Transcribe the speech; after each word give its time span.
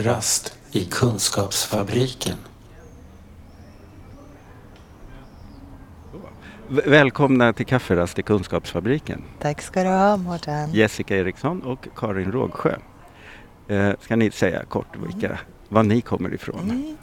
Kafferast 0.00 0.58
i 0.72 0.84
Kunskapsfabriken. 0.84 2.36
Välkomna 6.68 7.52
till 7.52 7.66
Kafferast 7.66 8.18
i 8.18 8.22
Kunskapsfabriken. 8.22 9.22
Tack 9.38 9.62
ska 9.62 9.82
du 9.82 9.88
ha 9.88 10.16
Mårten. 10.16 10.70
Jessica 10.72 11.16
Eriksson 11.16 11.62
och 11.62 11.88
Karin 11.96 12.32
Rågsjö. 12.32 12.76
Eh, 13.68 13.92
ska 14.00 14.16
ni 14.16 14.30
säga 14.30 14.64
kort 14.64 14.96
vilka, 15.06 15.38
var 15.68 15.82
ni 15.82 16.00
kommer 16.00 16.34
ifrån? 16.34 16.60
Mm. 16.60 16.96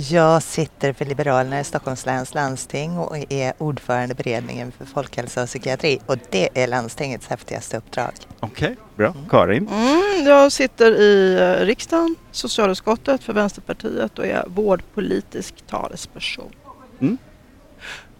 Jag 0.00 0.42
sitter 0.42 0.92
för 0.92 1.04
Liberalerna 1.04 1.60
i 1.60 1.64
Stockholms 1.64 2.06
läns 2.06 2.34
landsting 2.34 2.98
och 2.98 3.32
är 3.32 3.52
ordförande 3.58 4.12
i 4.12 4.14
beredningen 4.14 4.72
för 4.72 4.84
folkhälsa 4.84 5.42
och 5.42 5.48
psykiatri 5.48 5.98
och 6.06 6.16
det 6.30 6.48
är 6.54 6.66
landstingets 6.66 7.26
häftigaste 7.26 7.76
uppdrag. 7.76 8.10
Okej, 8.40 8.76
bra. 8.96 9.14
Karin? 9.30 9.68
Mm, 9.68 10.26
jag 10.26 10.52
sitter 10.52 11.00
i 11.00 11.38
eh, 11.40 11.66
riksdagen, 11.66 12.16
socialutskottet 12.30 13.24
för 13.24 13.32
Vänsterpartiet 13.32 14.18
och 14.18 14.26
är 14.26 14.44
vårdpolitisk 14.46 15.54
talesperson. 15.66 16.50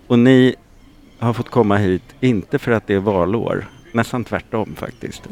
Och 0.06 0.18
ni 0.18 0.54
har 1.18 1.32
fått 1.32 1.50
komma 1.50 1.76
hit, 1.76 2.04
inte 2.20 2.58
för 2.58 2.72
att 2.72 2.86
det 2.86 2.94
är 2.94 3.00
valår, 3.00 3.68
nästan 3.92 4.24
tvärtom 4.24 4.74
faktiskt. 4.76 5.22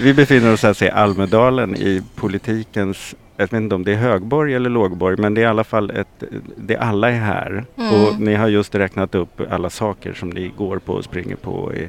Vi 0.00 0.14
befinner 0.14 0.52
oss 0.52 0.64
alltså 0.64 0.84
i 0.84 0.90
Almedalen 0.90 1.76
i 1.76 2.02
politikens, 2.14 3.14
jag 3.36 3.44
vet 3.44 3.52
inte 3.52 3.74
om 3.74 3.84
det 3.84 3.92
är 3.92 3.96
högborg 3.96 4.54
eller 4.54 4.70
lågborg, 4.70 5.16
men 5.20 5.34
det 5.34 5.40
är 5.40 5.42
i 5.42 5.46
alla 5.46 5.64
fall 5.64 5.90
ett, 5.90 6.22
det 6.56 6.76
alla 6.76 7.10
är 7.10 7.18
här. 7.20 7.64
Mm. 7.76 7.92
Och 7.94 8.20
ni 8.20 8.34
har 8.34 8.48
just 8.48 8.74
räknat 8.74 9.14
upp 9.14 9.40
alla 9.50 9.70
saker 9.70 10.12
som 10.12 10.30
ni 10.30 10.52
går 10.56 10.78
på 10.78 10.92
och 10.92 11.04
springer 11.04 11.36
på 11.36 11.50
och 11.52 11.74
är, 11.74 11.88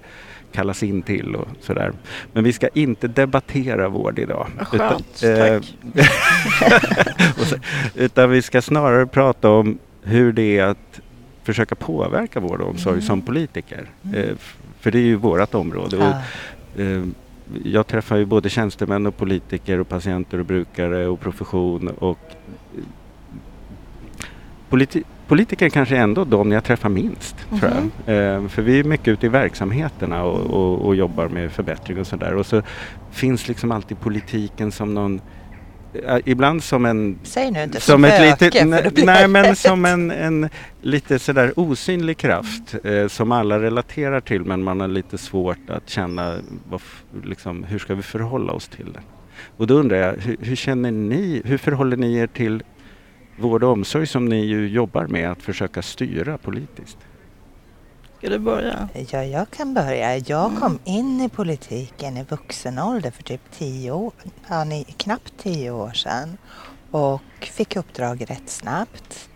kallas 0.51 0.83
in 0.83 1.01
till 1.01 1.35
och 1.35 1.47
sådär. 1.61 1.91
Men 2.33 2.43
vi 2.43 2.53
ska 2.53 2.67
inte 2.67 3.07
debattera 3.07 3.89
vård 3.89 4.19
idag. 4.19 4.47
Skönt, 4.61 5.23
eh, 5.23 5.37
tack. 5.37 5.75
och 7.37 7.59
utan 7.95 8.29
vi 8.29 8.41
ska 8.41 8.61
snarare 8.61 9.05
prata 9.07 9.49
om 9.49 9.77
hur 10.03 10.33
det 10.33 10.57
är 10.59 10.63
att 10.65 10.99
försöka 11.43 11.75
påverka 11.75 12.39
vård 12.39 12.61
och 12.61 12.69
omsorg 12.69 13.01
som 13.01 13.21
politiker. 13.21 13.85
Eh, 14.15 14.23
f- 14.35 14.57
för 14.79 14.91
det 14.91 14.97
är 14.97 15.03
ju 15.03 15.15
vårt 15.15 15.53
område. 15.53 15.97
Och, 15.97 16.03
Ah, 16.03 16.81
eh, 16.81 17.03
jag 17.63 17.87
träffar 17.87 18.17
ju 18.17 18.25
både 18.25 18.49
tjänstemän 18.49 19.05
och 19.05 19.17
politiker 19.17 19.79
och 19.79 19.89
patienter 19.89 20.37
och 20.39 20.45
brukare 20.45 21.07
och 21.07 21.19
profession 21.19 21.87
och 21.87 22.19
eh, 22.77 22.83
politi- 24.69 25.03
politiker 25.27 25.69
kanske 25.69 25.97
ändå 25.97 26.23
de 26.25 26.51
jag 26.51 26.63
träffar 26.63 26.89
minst. 26.89 27.35
Tror 27.59 27.69
Mhm. 27.71 27.91
jag. 28.05 28.33
Eh, 28.35 28.47
för 28.47 28.61
vi 28.61 28.79
är 28.79 28.83
mycket 28.83 29.07
ute 29.07 29.25
i 29.25 29.29
verksamheterna 29.29 30.23
och, 30.23 30.39
och, 30.39 30.85
och 30.85 30.95
jobbar 30.95 31.27
med 31.27 31.51
förbättring 31.51 31.99
och 31.99 32.07
sådär. 32.07 32.33
Och 32.35 32.45
så 32.45 32.61
finns 33.11 33.47
liksom 33.47 33.71
alltid 33.71 33.99
politiken 33.99 34.71
som 34.71 34.93
någon 34.93 35.21
Ibland 36.25 36.63
som 36.63 36.85
en 36.85 37.19
Säg 37.23 37.51
nu 37.51 37.63
inte 37.63 37.79
som 37.79 38.05
ett 38.05 38.35
spöke, 38.35 38.65
litet, 38.65 38.99
för 38.99 39.05
nej, 39.05 39.27
men 39.27 39.55
som 39.55 39.85
en, 39.85 40.11
en 40.11 40.49
lite 40.81 41.19
sådär 41.19 41.53
osynlig 41.55 42.17
kraft 42.17 42.75
eh, 42.83 43.07
som 43.07 43.31
alla 43.31 43.59
relaterar 43.59 44.21
till 44.21 44.45
men 44.45 44.63
man 44.63 44.79
har 44.79 44.87
lite 44.87 45.17
svårt 45.17 45.69
att 45.69 45.89
känna 45.89 46.35
vad, 46.69 46.81
liksom, 47.23 47.63
hur 47.63 47.79
ska 47.79 47.95
vi 47.95 48.01
förhålla 48.01 48.53
oss 48.53 48.67
till 48.67 48.93
det. 48.93 49.01
Och 49.57 49.67
då 49.67 49.73
undrar 49.73 49.97
jag, 49.97 50.13
hur, 50.13 50.37
hur 50.41 50.55
känner 50.55 50.91
ni, 50.91 51.41
hur 51.45 51.57
förhåller 51.57 51.97
ni 51.97 52.15
er 52.15 52.27
till 52.27 52.63
vård 53.37 53.63
och 53.63 53.71
omsorg 53.71 54.07
som 54.07 54.25
ni 54.25 54.45
ju 54.45 54.67
jobbar 54.67 55.07
med 55.07 55.31
att 55.31 55.41
försöka 55.41 55.81
styra 55.81 56.37
politiskt? 56.37 56.97
Ska 58.23 58.29
du 58.29 58.39
börja? 58.39 58.89
Ja, 59.11 59.23
jag 59.23 59.49
kan 59.49 59.73
börja. 59.73 60.17
Jag 60.17 60.57
kom 60.59 60.79
in 60.83 61.21
i 61.21 61.29
politiken 61.29 62.17
i 62.17 62.23
vuxen 62.23 62.79
ålder 62.79 63.11
för 63.11 63.23
typ 63.23 63.41
tio 63.57 63.91
år, 63.91 64.13
ja, 64.49 64.63
ni, 64.63 64.83
knappt 64.83 65.33
tio 65.37 65.71
år 65.71 65.91
sedan 65.91 66.37
och 66.91 67.21
fick 67.41 67.75
uppdrag 67.75 68.29
rätt 68.29 68.49
snabbt. 68.49 69.29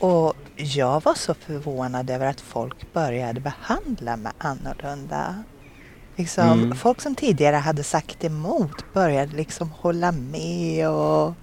Och 0.00 0.34
jag 0.56 1.02
var 1.04 1.14
så 1.14 1.34
förvånad 1.34 2.10
över 2.10 2.26
att 2.26 2.40
folk 2.40 2.92
började 2.92 3.40
behandla 3.40 4.16
mig 4.16 4.32
annorlunda. 4.38 5.42
Liksom, 6.16 6.52
Mm. 6.52 6.76
Folk 6.76 7.00
som 7.00 7.14
tidigare 7.14 7.56
hade 7.56 7.82
sagt 7.82 8.24
emot 8.24 8.92
började 8.92 9.36
liksom 9.36 9.70
hålla 9.70 10.12
med 10.12 10.88
och 10.88 11.34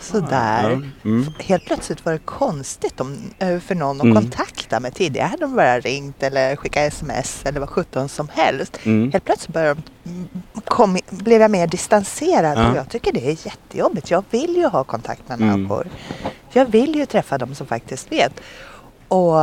Sådär. 0.00 0.70
Ja. 0.70 1.08
Mm. 1.10 1.26
Helt 1.38 1.64
plötsligt 1.66 2.04
var 2.04 2.12
det 2.12 2.18
konstigt 2.18 3.00
om, 3.00 3.16
eh, 3.38 3.58
för 3.58 3.74
någon 3.74 3.96
att 4.00 4.04
Mm. 4.04 4.14
kontakta 4.14 4.80
mig. 4.80 4.90
Tidigare 4.92 5.26
hade 5.26 5.42
de 5.42 5.56
bara 5.56 5.80
ringt 5.80 6.22
eller 6.22 6.56
skickat 6.56 6.82
sms 6.92 7.40
eller 7.46 7.60
vad 7.60 7.68
sjutton 7.68 8.08
som 8.08 8.28
helst. 8.32 8.78
Mm. 8.84 9.12
Helt 9.12 9.24
plötsligt 9.24 9.54
började 9.54 9.80
de, 10.02 10.10
mm, 10.10 10.28
kom, 10.64 10.98
blev 11.10 11.40
jag 11.40 11.50
mer 11.50 11.66
distanserad 11.66 12.58
Ja. 12.58 12.70
och 12.70 12.76
jag 12.76 12.88
tycker 12.88 13.12
det 13.12 13.26
är 13.30 13.46
jättejobbigt. 13.46 14.10
Jag 14.10 14.24
vill 14.30 14.56
ju 14.56 14.66
ha 14.66 14.84
kontakt 14.84 15.28
med 15.28 15.40
Mm. 15.40 15.50
människor. 15.50 15.88
Jag 16.52 16.66
vill 16.66 16.94
ju 16.94 17.06
träffa 17.06 17.38
dem 17.38 17.54
som 17.54 17.66
faktiskt 17.66 18.12
vet. 18.12 18.32
Och 19.08 19.34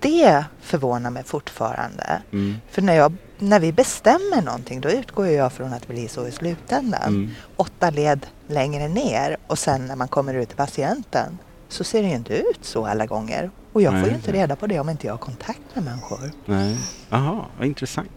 det 0.00 0.44
förvånar 0.60 1.10
mig 1.10 1.24
fortfarande. 1.24 2.22
Mm. 2.32 2.56
För 2.70 2.82
när, 2.82 2.94
jag, 2.94 3.12
när 3.40 3.60
vi 3.60 3.72
bestämmer 3.72 4.42
någonting 4.42 4.80
då 4.80 4.88
utgår 4.90 5.26
jag 5.26 5.52
från 5.52 5.72
att 5.72 5.82
det 5.86 5.92
blir 5.94 6.08
så 6.08 6.26
i 6.26 6.30
slutändan 6.32 7.02
Mm. 7.02 7.30
åtta 7.56 7.90
led 7.90 8.26
längre 8.48 8.88
ner 8.88 9.36
och 9.46 9.58
sen 9.58 9.86
när 9.86 9.96
man 9.96 10.08
kommer 10.08 10.34
ut 10.34 10.48
till 10.48 10.56
patienten 10.56 11.38
så 11.68 11.84
ser 11.84 12.02
det 12.02 12.08
ju 12.08 12.14
inte 12.14 12.34
ut 12.34 12.58
så 12.62 12.86
alla 12.86 13.06
gånger. 13.06 13.50
Och 13.72 13.82
jag 13.82 13.92
Nej, 13.92 14.02
får 14.02 14.10
ju 14.10 14.16
inte 14.16 14.32
reda 14.32 14.56
på 14.56 14.66
det 14.66 14.80
om 14.80 14.88
inte 14.90 15.06
jag 15.06 15.12
har 15.12 15.18
kontakt 15.18 15.60
med 15.74 15.84
människor. 15.84 16.30
Nej. 16.46 16.76
Jaha, 17.08 17.44
vad 17.58 17.66
intressant. 17.66 18.10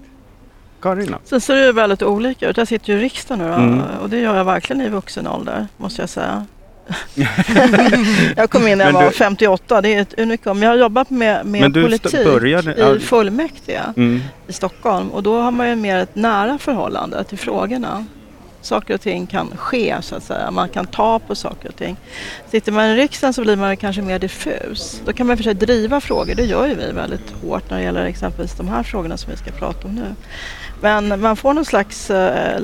Karin 0.82 1.12
då? 1.12 1.18
Sen 1.24 1.42
ser 1.42 1.56
det 1.56 1.66
ju 1.66 1.72
väldigt 1.72 2.02
olika 2.04 2.50
ut. 2.50 2.58
Jag 2.58 2.68
sitter 2.68 2.94
ju 2.94 3.00
i 3.00 3.02
riksdagen 3.04 3.40
nu 3.48 3.54
Mm. 3.54 3.80
och 4.02 4.10
det 4.10 4.20
gör 4.20 4.36
jag 4.36 4.46
verkligen 4.46 4.82
i 4.82 4.90
vuxen 4.90 5.28
ålder, 5.28 5.68
måste 5.78 6.02
jag 6.02 6.10
säga. 6.10 6.46
jag 8.36 8.50
kom 8.50 8.68
in 8.68 8.78
när 8.78 8.86
jag 8.86 8.94
var 8.94 9.04
du- 9.06 9.12
58, 9.12 9.82
det 9.82 9.90
är 9.96 10.02
ett 10.02 10.20
unikum. 10.20 10.64
Jag 10.64 10.70
har 10.70 10.78
jobbat 10.78 11.10
med, 11.10 11.46
med 11.46 11.74
politik 11.74 12.26
började- 12.26 12.76
ja. 12.78 12.96
i 12.96 13.00
fullmäktige 13.00 13.82
Mm. 13.98 14.22
i 14.48 14.54
Stockholm 14.54 15.10
och 15.10 15.24
då 15.24 15.42
har 15.42 15.52
man 15.52 15.70
ju 15.70 15.76
mer 15.76 15.98
ett 15.98 16.16
nära 16.16 16.58
förhållande 16.58 17.24
till 17.24 17.38
frågorna. 17.38 18.06
Saker 18.64 18.94
och 18.94 19.02
ting 19.02 19.28
kan 19.28 19.58
ske 19.58 19.96
så 20.02 20.16
att 20.16 20.24
säga, 20.24 20.52
man 20.52 20.70
kan 20.70 20.86
ta 20.88 21.20
på 21.20 21.36
saker 21.36 21.70
och 21.70 21.76
ting. 21.76 21.96
Sitter 22.52 22.72
man 22.72 22.86
i 22.86 22.96
riksdagen 22.96 23.34
så 23.34 23.42
blir 23.42 23.56
man 23.56 23.78
kanske 23.78 24.02
mer 24.02 24.20
diffus. 24.20 25.02
Då 25.06 25.14
kan 25.14 25.28
man 25.28 25.38
för 25.38 25.44
sig 25.44 25.54
driva 25.54 26.02
frågor, 26.02 26.36
det 26.36 26.44
gör 26.46 26.68
ju 26.68 26.76
vi 26.76 26.92
väldigt 26.92 27.34
hårt 27.44 27.70
när 27.70 27.78
det 27.78 27.84
gäller 27.84 28.06
exempelvis 28.06 28.56
de 28.58 28.68
här 28.68 28.84
frågorna 28.84 29.18
som 29.18 29.32
vi 29.32 29.38
ska 29.38 29.52
prata 29.52 29.88
om 29.88 29.96
nu. 29.96 30.16
Men 30.82 31.22
man 31.22 31.36
får 31.36 31.54
någon 31.54 31.66
slags... 31.66 32.10
eh, 32.10 32.62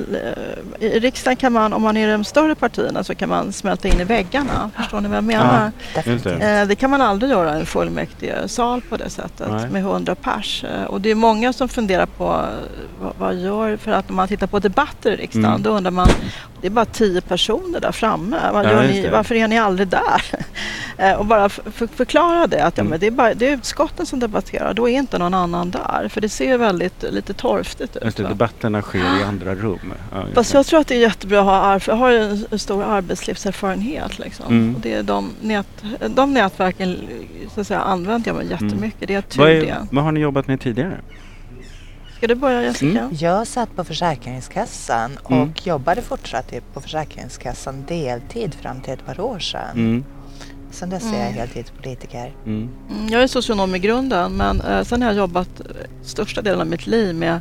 I 0.80 1.00
riksdagen 1.00 1.36
kan 1.36 1.54
man, 1.54 1.74
om 1.74 1.82
man 1.82 1.98
är 1.98 2.08
i 2.08 2.12
de 2.12 2.24
större 2.24 2.56
partierna, 2.56 3.04
så 3.04 3.16
kan 3.16 3.30
man 3.30 3.54
smälta 3.54 3.88
in 3.88 4.00
i 4.00 4.04
väggarna. 4.04 4.72
Förstår 4.78 5.02
ni 5.02 5.08
vad 5.08 5.18
jag 5.18 5.24
menar? 5.24 5.72
Det. 5.96 6.30
Eh, 6.62 6.68
Det 6.68 6.76
kan 6.76 6.90
man 6.90 7.02
aldrig 7.02 7.32
göra 7.32 7.56
i 7.58 7.60
en 7.60 7.66
fullmäktigesal 7.66 8.82
på 8.82 8.98
det 8.98 9.10
sättet 9.10 9.48
Nej. 9.52 9.70
med 9.70 9.82
100 9.82 10.16
pers. 10.16 10.64
Eh, 10.64 10.84
Och 10.84 11.02
det 11.02 11.10
är 11.12 11.16
många 11.16 11.54
som 11.54 11.70
funderar 11.70 12.06
på 12.06 12.46
vad, 13.02 13.14
vad 13.20 13.36
gör, 13.36 13.78
för 13.78 13.92
att 13.92 14.10
när 14.10 14.16
man 14.16 14.28
tittar 14.28 14.48
på 14.48 14.60
debatter 14.60 15.12
i 15.12 15.16
riksdagen 15.16 15.46
Mm. 15.50 15.62
då 15.64 15.70
undrar 15.70 15.89
man, 15.92 16.08
det 16.62 16.68
är 16.68 16.72
bara 16.72 16.86
10 16.86 17.22
personer 17.22 17.80
där 17.80 17.92
framme. 17.92 18.38
Ja, 18.54 18.82
ni, 18.82 19.10
varför 19.12 19.36
är 19.36 19.48
ni 19.48 19.58
aldrig 19.60 19.88
där? 19.88 20.22
Eh, 20.98 21.14
Och 21.14 21.26
bara 21.26 21.46
f- 21.46 21.60
f- 21.68 21.90
förklara 21.96 22.48
det, 22.48 22.64
att 22.66 22.78
ja, 22.78 22.82
Mm. 22.82 22.90
men 22.92 23.00
det, 23.00 23.08
är 23.08 23.12
bara, 23.12 23.34
det 23.34 23.48
är 23.48 23.54
utskotten 23.54 24.06
som 24.06 24.20
debatterar, 24.20 24.74
då 24.74 24.90
är 24.90 24.94
inte 25.00 25.18
någon 25.18 25.34
annan 25.34 25.72
där. 25.72 26.08
För 26.10 26.22
det 26.22 26.30
ser 26.30 26.58
väldigt 26.58 27.04
lite 27.12 27.34
torftigt 27.34 27.96
ut. 27.96 28.04
Just 28.06 28.18
det, 28.18 28.24
debatterna 28.24 28.82
sker 28.82 29.20
i 29.22 29.24
andra 29.24 29.56
rum. 29.56 29.94
Ja, 30.12 30.24
Fast 30.36 30.54
jag 30.54 30.66
tror 30.66 30.80
att 30.80 30.88
det 30.88 30.96
är 30.96 31.00
jättebra 31.00 31.40
att 31.40 31.46
ha, 31.86 31.92
jag 31.94 32.00
har 32.00 32.10
ju 32.12 32.46
en, 32.52 32.60
stor 32.60 32.84
arbetslivserfarenhet. 32.84 34.20
Liksom. 34.20 34.46
Mm. 34.48 34.76
Och 34.76 34.82
det 34.82 34.94
är 34.94 35.04
de, 35.04 35.30
nät, 35.42 35.68
de 36.10 36.34
nätverken 36.34 36.98
så 37.56 37.62
att 37.62 37.68
säga, 37.68 37.80
använder 37.80 38.30
jag 38.30 38.36
mig 38.38 38.48
jättemycket. 38.50 39.08
Det 39.08 39.14
är 39.16 39.22
tur 39.22 39.40
vad, 39.40 39.50
det. 39.50 39.70
är, 39.70 39.78
vad 39.92 40.04
har 40.04 40.12
ni 40.12 40.20
jobbat 40.20 40.48
med 40.48 40.62
tidigare? 40.62 40.98
Ska 42.20 42.28
du 42.28 42.36
börja 42.36 42.64
Jessica? 42.64 43.00
Mm. 43.00 43.16
Jag 43.20 43.48
satt 43.48 43.76
på 43.76 43.84
Försäkringskassan 43.84 45.18
och 45.24 45.32
Mm. 45.32 45.54
jobbade 45.64 46.02
fortsatt 46.02 46.54
på 46.74 46.82
Försäkringskassan 46.82 47.86
deltid 47.88 48.54
fram 48.54 48.82
till 48.82 48.94
ett 48.94 49.06
par 49.06 49.20
år 49.20 49.40
sedan. 49.40 49.72
Mm. 49.74 50.04
Sen 50.72 50.90
dess 50.90 51.04
är 51.04 51.18
jag 51.18 51.22
Mm. 51.22 51.34
heltidspolitiker. 51.34 52.34
Mm. 52.46 52.70
Mm, 52.92 53.08
Jag 53.08 53.24
är 53.24 53.28
socionom 53.28 53.76
i 53.76 53.80
grunden 53.80 54.32
men 54.38 54.62
eh, 54.62 54.84
sen 54.84 55.02
har 55.02 55.10
jag 55.10 55.18
jobbat 55.18 55.60
eh, 55.60 55.66
största 56.04 56.42
delen 56.42 56.62
av 56.62 56.68
mitt 56.68 56.88
liv 56.88 57.16
med 57.16 57.40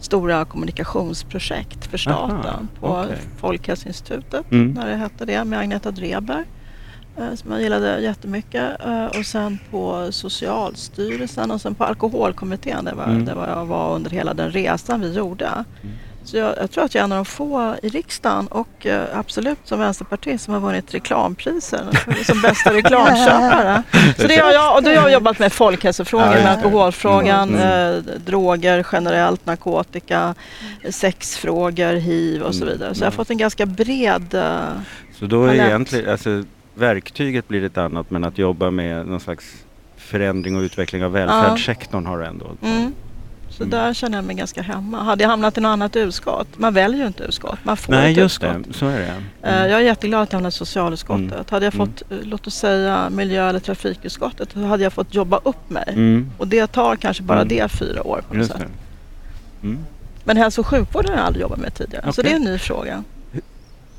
stora 0.00 0.44
kommunikationsprojekt 0.44 1.86
för 1.86 1.98
staten 1.98 2.36
Aha, 2.46 2.58
på 2.80 2.86
okej. 2.86 3.18
Folkhälsoinstitutet 3.38 4.52
Mm. 4.52 4.72
när 4.72 4.86
det 4.86 4.96
hette 4.96 5.24
det 5.24 5.44
med 5.44 5.58
Agneta 5.58 5.90
Dreber 5.90 6.44
som 7.36 7.52
jag 7.52 7.62
gillade 7.62 8.00
jättemycket 8.00 8.84
eh, 8.84 9.06
och 9.06 9.26
sen 9.26 9.58
på 9.70 10.12
Socialstyrelsen 10.12 11.50
och 11.50 11.60
sen 11.60 11.74
på 11.74 11.84
Alkoholkommittén 11.84 12.84
där, 12.84 12.94
var, 12.94 13.04
Mm. 13.04 13.24
där 13.24 13.34
var 13.34 13.48
jag 13.48 13.66
var 13.66 13.94
under 13.94 14.10
hela 14.10 14.34
den 14.34 14.50
resan 14.50 15.00
vi 15.00 15.12
gjorde. 15.12 15.64
Så 16.24 16.36
jag, 16.36 16.54
jag, 16.60 16.70
tror 16.70 16.84
att 16.84 16.94
jag 16.94 17.00
är 17.00 17.04
en 17.04 17.12
av 17.12 17.18
de 17.18 17.24
få 17.24 17.76
i 17.82 17.88
riksdagen 17.88 18.46
och 18.46 18.86
eh, 18.86 19.18
absolut 19.18 19.58
som 19.64 19.78
vänsterpartist 19.78 20.44
som 20.44 20.54
har 20.54 20.60
vunnit 20.60 20.94
reklampriser 20.94 21.84
som 22.24 22.42
bästa 22.42 22.72
reklamköpare. 22.72 23.82
Så 24.18 24.26
det 24.26 24.36
har 24.36 24.52
jag, 24.52 24.76
och 24.76 24.82
då 24.82 24.90
har 24.90 24.94
jag 24.94 25.12
jobbat 25.12 25.38
med 25.38 25.52
folkhälsofrågor, 25.52 26.26
med 26.26 26.46
alkoholfrågan, 26.46 27.54
mm. 27.54 27.96
eh, 27.96 28.14
droger 28.26 28.86
generellt, 28.92 29.46
narkotika, 29.46 30.34
sexfrågor, 30.90 31.92
hiv 31.92 32.42
och 32.42 32.54
så 32.54 32.64
vidare. 32.64 32.94
Så 32.94 33.02
jag 33.02 33.06
har 33.06 33.12
fått 33.12 33.30
en 33.30 33.38
ganska 33.38 33.66
bred 33.66 34.34
eh, 34.34 34.58
Så 35.18 35.26
då 35.26 35.44
är 35.44 35.54
egentligen, 35.54 36.10
alltså, 36.10 36.44
verktyget 36.74 37.48
blir 37.48 37.64
ett 37.64 37.78
annat 37.78 38.10
men 38.10 38.24
att 38.24 38.38
jobba 38.38 38.70
med 38.70 39.06
någon 39.06 39.20
slags 39.20 39.64
förändring 39.96 40.56
och 40.56 40.60
utveckling 40.60 41.04
av 41.04 41.12
välfärdssektorn 41.12 42.06
har 42.06 42.18
du 42.18 42.24
ändå. 42.24 42.50
Mm. 42.62 42.94
Så 43.48 43.62
mm. 43.62 43.70
där 43.70 43.94
känner 43.94 44.18
jag 44.18 44.24
mig 44.24 44.36
ganska 44.36 44.62
hemma. 44.62 45.02
Hade 45.02 45.22
jag 45.22 45.30
hamnat 45.30 45.58
i 45.58 45.60
något 45.60 45.68
annat 45.68 45.96
utskott, 45.96 46.48
man 46.58 46.74
väljer 46.74 47.00
ju 47.00 47.06
inte 47.06 47.24
utskott, 47.24 47.58
man 47.62 47.76
får 47.76 47.92
Nej, 47.92 48.12
ett 48.12 48.18
just 48.18 48.42
utskott. 48.42 48.64
det. 48.68 48.72
Så 48.72 48.86
är 48.86 48.98
det. 48.98 49.06
Eh, 49.06 49.56
mm. 49.56 49.70
Jag 49.70 49.80
är 49.80 49.84
jätteglad 49.84 50.22
att 50.22 50.32
jag 50.32 50.36
hamnade 50.36 50.48
i 50.48 50.52
socialutskottet. 50.52 51.32
Mm. 51.32 51.44
Hade 51.50 51.66
jag 51.66 51.74
fått, 51.74 52.02
mm. 52.10 52.28
låt 52.28 52.46
oss 52.46 52.54
säga 52.54 53.10
miljö 53.10 53.48
eller 53.48 53.60
trafikutskottet, 53.60 54.52
så 54.52 54.60
hade 54.64 54.82
jag 54.82 54.92
fått 54.92 55.14
jobba 55.14 55.40
upp 55.44 55.70
mig. 55.70 55.84
Mm. 55.88 56.30
Och 56.38 56.48
det 56.48 56.66
tar 56.66 56.96
kanske 56.96 57.22
bara 57.22 57.40
mm. 57.40 57.48
det 57.48 57.68
fyra 57.68 58.06
år 58.06 58.22
på 58.28 58.34
något 58.34 58.46
sätt. 58.46 58.62
Men 60.24 60.36
hälso 60.36 60.60
och 60.60 60.66
sjukvården 60.66 61.10
har 61.10 61.18
jag 61.18 61.26
aldrig 61.26 61.42
jobbat 61.42 61.58
med 61.58 61.74
tidigare, 61.74 62.02
okay. 62.02 62.12
så 62.12 62.22
det 62.22 62.30
är 62.30 62.36
en 62.36 62.42
ny 62.42 62.58
fråga. 62.58 63.04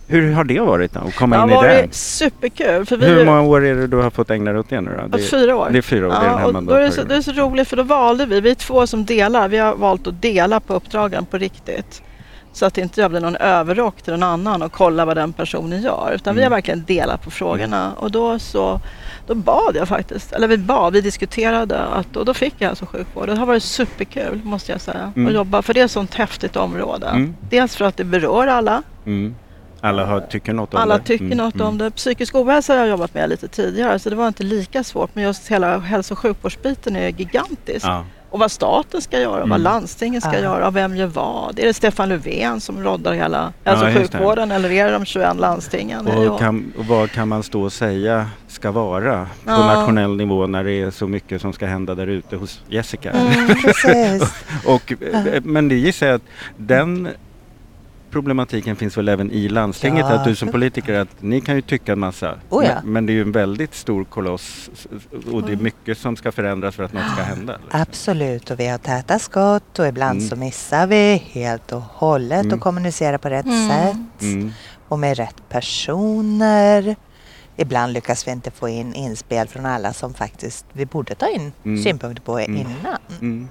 Hur 0.07 0.31
har 0.31 0.44
det 0.44 0.60
varit 0.60 0.94
då, 0.94 1.00
att 1.00 1.16
komma 1.16 1.44
in 1.44 1.50
i 1.50 1.54
det? 1.54 1.62
Det 1.62 1.68
har 1.68 1.81
varit 1.81 1.94
superkul. 1.94 2.86
För 2.86 2.98
vi 2.98 3.06
Hur 3.06 3.25
många 3.25 3.42
år 3.42 3.66
är 3.66 3.75
det 3.75 3.88
du 3.88 3.98
har 3.98 4.10
fått 4.10 4.31
ägna 4.31 4.52
dig 4.52 4.60
åt 4.60 4.69
det 4.69 4.81
nu 4.81 5.00
då? 5.02 5.18
Det 5.18 5.24
är, 5.24 5.28
fyra 5.28 5.56
år. 5.56 5.69
Det 5.72 5.78
är 5.78 5.81
fyra 5.81 6.07
år, 6.07 6.13
ja, 6.13 6.19
det 6.19 6.25
är 6.25 6.30
den 6.30 6.40
här 6.40 6.57
och 6.57 6.63
då 6.63 6.74
är 6.74 6.81
det, 6.81 6.92
så, 6.92 7.04
det 7.04 7.16
är 7.16 7.22
så 7.22 7.31
roligt 7.31 7.68
för 7.68 7.78
då 7.78 7.84
valde 7.84 8.25
vi, 8.25 8.42
vi 8.42 8.50
är 8.50 8.56
två 8.56 8.88
som 8.88 9.06
delar, 9.06 9.48
vi 9.48 9.57
har 9.57 9.75
valt 9.75 10.07
att 10.07 10.22
dela 10.22 10.60
på 10.60 10.74
uppdragen 10.74 11.25
på 11.25 11.38
riktigt. 11.38 12.02
Så 12.56 12.66
att 12.66 12.78
inte 12.78 13.02
jag 13.02 13.12
blir 13.12 13.19
någon 13.19 13.36
överrock 13.36 14.02
till 14.02 14.13
någon 14.13 14.24
annan 14.24 14.62
och 14.62 14.72
kolla 14.72 15.06
vad 15.06 15.18
den 15.18 15.34
personen 15.34 15.81
gör. 15.81 16.12
Utan 16.16 16.31
mm. 16.31 16.36
vi 16.36 16.42
har 16.42 16.48
mm. 16.48 16.51
verkligen 16.51 16.84
delat 16.86 17.24
på 17.24 17.31
frågorna. 17.31 17.94
Och 17.94 18.12
då 18.12 18.40
så 18.40 18.80
då 19.28 19.36
bad 19.36 19.75
jag 19.75 19.88
faktiskt, 19.88 20.34
eller 20.34 20.48
vi 20.48 20.58
bad, 20.58 20.94
vi 20.94 21.01
diskuterade 21.01 21.80
att, 21.80 22.16
och 22.16 22.25
då 22.25 22.34
fick 22.34 22.54
jag 22.58 22.69
alltså 22.69 22.86
sjukvård. 22.86 23.28
Det 23.28 23.36
har 23.36 23.46
varit 23.46 23.63
superkul 23.63 24.42
måste 24.44 24.72
jag 24.72 24.81
säga 24.81 25.12
mm. 25.16 25.28
att 25.28 25.34
jobba, 25.34 25.62
för 25.62 25.74
det 25.74 25.80
är 25.80 25.86
ett 25.86 25.92
sånt 25.92 26.13
häftigt 26.13 26.56
område. 26.56 27.08
Mm. 27.08 27.36
Dels 27.50 27.75
för 27.75 27.86
att 27.86 27.98
det 27.98 28.04
berör 28.04 28.48
alla. 28.48 28.84
Mm. 29.06 29.36
Alla 29.86 30.06
har, 30.06 30.22
tycker 30.22 30.54
något 30.54 30.74
om 30.74 30.80
Alla 30.80 30.98
det? 30.98 31.04
tycker 31.04 31.26
mm. 31.26 31.38
något 31.38 31.56
om 31.56 31.62
mm. 31.62 31.78
det. 31.78 31.92
Psykisk 31.92 32.36
ohälsa 32.36 32.74
har 32.74 32.80
jag 32.80 32.88
jobbat 32.88 33.14
med 33.14 33.30
lite 33.30 33.48
tidigare 33.48 34.00
så 34.00 34.10
det 34.10 34.16
var 34.16 34.28
inte 34.28 34.44
lika 34.44 34.84
svårt. 34.84 35.16
Men 35.16 35.24
just 35.24 35.48
hela 35.48 35.80
hälso 35.80 36.14
och 36.14 36.20
sjukvårdsbiten 36.20 36.96
är 36.96 37.08
gigantisk. 37.08 37.86
Ja. 37.86 38.06
Och 38.30 38.40
vad 38.40 38.52
staten 38.52 39.02
ska 39.02 39.20
göra, 39.20 39.44
och 39.44 39.50
vad 39.50 39.60
mm. 39.60 39.62
landstingen 39.62 40.22
ska 40.22 40.34
ja. 40.34 40.40
göra 40.40 40.68
och 40.68 40.76
vem 40.76 40.96
gör 40.96 41.08
vad. 41.08 41.60
Är 41.60 41.66
det 41.66 41.74
Stefan 41.74 42.10
Löfven 42.10 42.62
som 42.62 42.84
roddar 42.84 43.14
hela 43.14 43.54
hälso 43.64 43.86
och 43.86 43.92
ja, 43.92 43.94
sjukvården 43.94 44.52
eller 44.52 44.72
är 44.72 44.86
det 44.86 44.92
de 44.92 45.06
21 45.06 45.36
landstingen? 45.36 46.08
Och, 46.08 46.40
kan, 46.40 46.74
och, 46.78 46.86
vad 46.86 47.12
kan 47.12 47.28
man 47.28 47.44
stå 47.44 47.62
och 47.62 47.74
säga 47.74 48.30
ska 48.48 48.72
vara 48.72 49.28
på 49.46 49.52
nationell 49.52 50.16
nivå 50.16 50.48
när 50.48 50.64
det 50.64 50.82
är 50.82 50.92
så 50.92 51.08
mycket 51.08 51.42
som 51.42 51.54
ska 51.54 51.66
hända 51.66 51.96
där 51.96 52.08
ute 52.08 52.36
hos 52.36 52.62
Jessica? 52.68 53.12
Mm, 53.12 54.22
och, 54.66 54.94
men 55.44 55.70
det 55.70 55.76
gissar 55.76 56.08
jag 56.08 56.16
att 56.16 56.28
den 56.58 57.10
problematiken 58.15 58.75
finns 58.75 58.97
väl 58.97 59.09
även 59.09 59.31
i 59.31 59.50
landstinget, 59.50 60.06
ja. 60.09 60.13
att 60.15 60.23
du 60.23 60.35
som 60.35 60.47
politiker, 60.47 60.94
att 60.94 61.21
ni 61.21 61.41
kan 61.41 61.56
ju 61.56 61.62
tycka 61.62 61.91
en 61.91 62.00
massa. 62.00 62.35
Oh 62.50 62.65
ja. 62.65 62.73
men, 62.83 62.94
men, 62.94 63.06
det 63.06 63.12
är 63.12 63.13
ju 63.13 63.21
en 63.21 63.31
väldigt 63.31 63.75
stor 63.75 64.03
koloss 64.03 64.69
och 65.31 65.44
det 65.44 65.51
är 65.51 65.57
mycket 65.57 65.97
som 65.97 66.15
ska 66.15 66.31
förändras 66.31 66.75
för 66.75 66.83
att 66.83 66.94
något 66.94 67.12
ska 67.13 67.23
hända. 67.23 67.53
Eller? 67.53 67.81
Absolut, 67.81 68.51
och 68.51 68.59
vi 68.59 68.67
har 68.67 68.77
täta 68.77 69.19
skott 69.19 69.79
och 69.79 69.88
ibland 69.88 70.19
mm. 70.19 70.29
så 70.29 70.35
missar 70.35 70.88
vi 70.88 71.23
helt 71.31 71.71
och 71.71 71.81
hållet 71.81 72.44
mm. 72.44 72.53
och 72.53 72.62
kommunicerar 72.62 73.17
på 73.17 73.29
rätt 73.29 73.45
mm. 73.45 73.69
sätt 73.69 74.21
mm. 74.21 74.51
och 74.88 75.00
med 75.00 75.17
rätt 75.17 75.50
personer. 75.50 76.95
Ibland 77.57 77.94
lyckas 77.94 78.27
vi 78.27 78.31
inte 78.31 78.51
få 78.51 78.69
in 78.69 78.94
inspel 78.94 79.47
från 79.47 79.65
alla 79.65 79.94
som 79.94 80.13
faktiskt 80.13 80.65
vi 80.73 80.85
borde 80.85 81.15
ta 81.15 81.27
in 81.29 81.51
mm. 81.65 81.83
synpunkter 81.83 82.23
på 82.23 82.39
mm. 82.39 82.56
innan. 82.56 83.50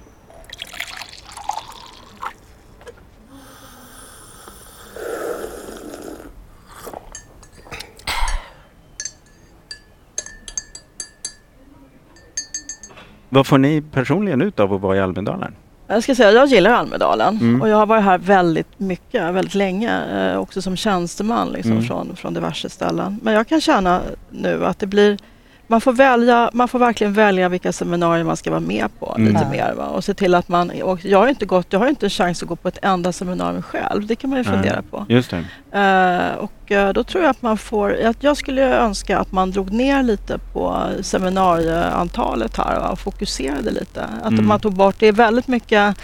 Vad 13.35 13.47
får 13.47 13.57
ni 13.57 13.81
personligen 13.81 14.41
ut 14.41 14.59
av 14.59 14.73
att 14.73 14.81
vara 14.81 14.97
i 14.97 14.99
Almedalen? 14.99 15.55
Jag 15.87 16.03
ska 16.03 16.15
säga 16.15 16.31
jag 16.31 16.47
gillar 16.47 16.71
Almedalen 16.71 17.37
mm. 17.41 17.61
och 17.61 17.69
jag 17.69 17.77
har 17.77 17.85
varit 17.85 18.03
här 18.03 18.17
väldigt 18.17 18.79
mycket, 18.79 19.33
väldigt 19.33 19.55
länge. 19.55 20.01
Eh, 20.13 20.37
också 20.39 20.61
som 20.61 20.75
tjänsteman 20.75 21.49
liksom, 21.49 21.71
mm. 21.71 21.83
från, 21.83 22.15
från 22.15 22.33
diverse 22.33 22.69
ställen. 22.69 23.19
Men 23.23 23.33
jag 23.33 23.47
kan 23.47 23.61
känna 23.61 24.01
nu 24.29 24.65
att 24.65 24.79
det 24.79 24.87
blir 24.87 25.17
man 25.67 25.81
får, 25.81 25.93
välja, 25.93 26.49
man 26.53 26.67
får 26.67 26.79
verkligen 26.79 27.13
välja 27.13 27.49
vilka 27.49 27.71
seminarier 27.71 28.23
man 28.23 28.37
ska 28.37 28.49
vara 28.49 28.59
med 28.59 28.99
på 28.99 29.15
mm. 29.17 29.33
lite 29.33 29.49
mer. 29.49 29.73
Va? 29.73 29.85
Och 29.85 30.03
se 30.03 30.13
till 30.13 30.35
att 30.35 30.47
man, 30.47 30.81
och 30.81 31.05
jag 31.05 31.19
har 31.19 31.27
inte 31.27 31.45
gått, 31.45 31.67
jag 31.69 31.79
har 31.79 31.87
inte 31.87 32.05
en 32.05 32.09
chans 32.09 32.43
att 32.43 32.49
gå 32.49 32.55
på 32.55 32.67
ett 32.67 32.79
enda 32.81 33.11
seminarium 33.11 33.61
själv. 33.61 34.05
Det 34.05 34.15
kan 34.15 34.29
man 34.29 34.39
ju 34.39 34.43
fundera 34.43 34.81
på. 34.81 35.05
Just 35.09 35.31
det. 35.31 35.37
Uh, 35.75 36.37
och 36.37 36.71
uh, 36.71 36.89
då 36.93 37.03
tror 37.03 37.23
jag 37.23 37.31
att 37.31 37.41
man 37.41 37.57
får, 37.57 38.05
att 38.05 38.23
jag 38.23 38.37
skulle 38.37 38.77
önska 38.77 39.19
att 39.19 39.31
man 39.31 39.51
drog 39.51 39.71
ner 39.71 40.03
lite 40.03 40.37
på 40.53 40.89
seminarieantalet 41.01 42.57
här 42.57 42.79
va? 42.79 42.89
och 42.89 42.99
fokuserade 42.99 43.71
lite. 43.71 44.03
Att 44.23 44.31
mm. 44.31 44.47
man 44.47 44.59
tog 44.59 44.73
bort, 44.73 44.95
det 44.99 45.07
är 45.07 45.11
väldigt 45.11 45.47
mycket 45.47 45.97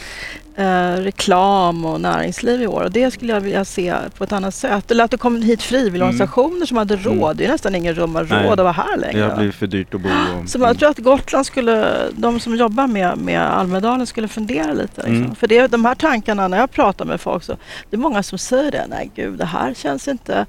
eh, 0.61 1.03
reklam 1.03 1.85
och 1.85 2.01
näringsliv 2.01 2.61
i 2.61 2.67
år. 2.67 2.83
Och 2.83 2.91
det 2.91 3.11
skulle 3.11 3.33
jag 3.33 3.41
vilja 3.41 3.65
se 3.65 3.95
på 4.17 4.23
ett 4.23 4.31
annat 4.31 4.55
sätt. 4.55 4.91
Eller 4.91 5.03
att 5.03 5.11
det 5.11 5.17
kom 5.17 5.41
hit 5.41 5.61
frivilligorganisationer 5.61 6.55
mm. 6.55 6.67
som 6.67 6.77
hade 6.77 6.95
råd. 6.95 7.23
Mm. 7.23 7.37
Det 7.37 7.45
är 7.45 7.51
nästan 7.51 7.75
ingen 7.75 7.95
rum 7.95 8.15
har 8.15 8.23
råd 8.23 8.51
att 8.51 8.57
vara 8.57 8.71
här 8.71 8.97
längre. 8.97 9.19
Det 9.19 9.29
har 9.29 9.37
blivit 9.37 9.55
för 9.55 9.67
dyrt 9.67 9.93
att 9.93 10.01
bo. 10.01 10.09
Och, 10.09 10.49
så 10.49 10.59
jag 10.59 10.79
tror 10.79 10.89
att 10.89 10.97
Gotland 10.97 11.45
skulle, 11.45 11.97
de 12.11 12.39
som 12.39 12.55
jobbar 12.55 12.87
med, 12.87 13.17
med 13.17 13.41
Almedalen 13.41 14.07
skulle 14.07 14.27
fundera 14.27 14.73
lite. 14.73 15.01
Liksom. 15.01 15.15
Mm. 15.15 15.35
För 15.35 15.47
det, 15.47 15.67
de 15.67 15.85
här 15.85 15.95
tankarna, 15.95 16.47
när 16.47 16.57
jag 16.57 16.71
pratar 16.71 17.05
med 17.05 17.21
folk 17.21 17.43
så 17.43 17.57
det 17.89 17.95
är 17.95 17.99
många 17.99 18.23
som 18.23 18.37
säger 18.37 18.71
det. 18.71 18.85
Nej 18.89 19.11
gud, 19.15 19.37
det 19.37 19.45
här 19.45 19.73
känns 19.73 20.07
inte 20.07 20.45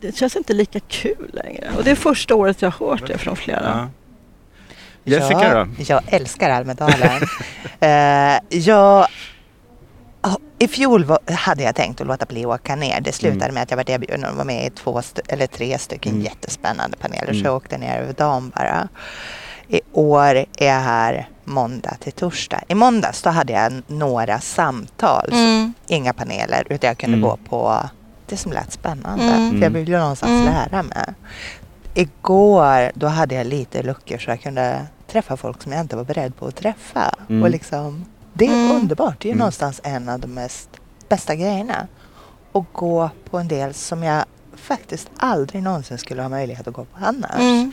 det 0.00 0.16
känns 0.16 0.36
inte 0.36 0.52
lika 0.52 0.80
kul 0.80 1.30
längre. 1.32 1.70
Och 1.76 1.84
det 1.84 1.90
är 1.90 1.94
första 1.94 2.34
året 2.34 2.62
jag 2.62 2.70
har 2.70 2.88
hört 2.88 3.06
det 3.06 3.18
från 3.18 3.36
flera. 3.36 3.62
Ja. 3.62 3.88
Jessica 5.04 5.54
då? 5.54 5.68
Jag 5.78 6.02
älskar 6.06 6.50
Almedalen. 6.50 7.22
uh, 7.82 8.58
jag, 8.58 9.06
I 10.58 10.68
fjol 10.68 11.04
var, 11.04 11.18
hade 11.32 11.62
jag 11.62 11.74
tänkt 11.74 12.00
att 12.00 12.06
låta 12.06 12.26
bli 12.26 12.44
att 12.44 12.60
åka 12.60 12.76
ner. 12.76 13.00
Det 13.00 13.12
slutade 13.12 13.44
mm. 13.44 13.54
med 13.54 13.62
att 13.62 13.70
jag 13.70 13.76
var 13.76 13.90
erbjuden 13.90 14.24
att 14.24 14.34
vara 14.34 14.44
med 14.44 14.66
i 14.66 14.70
två 14.70 15.02
eller 15.28 15.46
tre 15.46 15.78
stycken 15.78 16.12
mm. 16.12 16.24
jättespännande 16.24 16.96
paneler. 16.96 17.30
Mm. 17.30 17.40
Så 17.40 17.46
jag 17.46 17.56
åkte 17.56 17.78
ner 17.78 17.98
över 17.98 18.12
dagen 18.12 18.52
bara. 18.56 18.88
I 19.68 19.80
år 19.92 20.36
är 20.36 20.66
jag 20.66 20.80
här 20.80 21.28
måndag 21.44 21.96
till 22.00 22.12
torsdag. 22.12 22.60
I 22.68 22.74
måndags 22.74 23.22
då 23.22 23.30
hade 23.30 23.52
jag 23.52 23.82
några 23.86 24.40
samtal, 24.40 25.28
mm. 25.32 25.72
inga 25.86 26.12
paneler, 26.12 26.66
utan 26.70 26.88
jag 26.88 26.98
kunde 26.98 27.16
mm. 27.16 27.28
gå 27.28 27.38
på 27.48 27.88
det 28.26 28.36
som 28.36 28.52
lät 28.52 28.72
spännande. 28.72 29.24
Mm. 29.24 29.50
För 29.50 29.58
jag 29.58 29.70
ville 29.70 29.90
ju 29.90 29.98
någonstans 29.98 30.30
mm. 30.30 30.44
lära 30.44 30.82
mig. 30.82 31.14
Igår 31.94 32.90
då 32.94 33.06
hade 33.06 33.34
jag 33.34 33.46
lite 33.46 33.82
luckor 33.82 34.18
så 34.18 34.30
jag 34.30 34.40
kunde 34.40 34.86
träffa 35.06 35.36
folk 35.36 35.62
som 35.62 35.72
jag 35.72 35.80
inte 35.80 35.96
var 35.96 36.04
beredd 36.04 36.36
på 36.36 36.46
att 36.46 36.56
träffa. 36.56 37.14
Mm. 37.28 37.42
Och 37.42 37.50
liksom, 37.50 38.04
det 38.32 38.44
är 38.46 38.64
mm. 38.64 38.76
underbart. 38.76 39.16
Det 39.20 39.28
är 39.28 39.32
mm. 39.32 39.38
någonstans 39.38 39.80
en 39.84 40.08
av 40.08 40.20
de 40.20 40.26
mest 40.26 40.68
bästa 41.08 41.34
grejerna. 41.34 41.86
Och 42.52 42.66
gå 42.72 43.10
på 43.30 43.38
en 43.38 43.48
del 43.48 43.74
som 43.74 44.02
jag 44.02 44.24
faktiskt 44.56 45.10
aldrig 45.16 45.62
någonsin 45.62 45.98
skulle 45.98 46.22
ha 46.22 46.28
möjlighet 46.28 46.68
att 46.68 46.74
gå 46.74 46.84
på 46.84 47.04
annars. 47.04 47.40
Mm. 47.40 47.72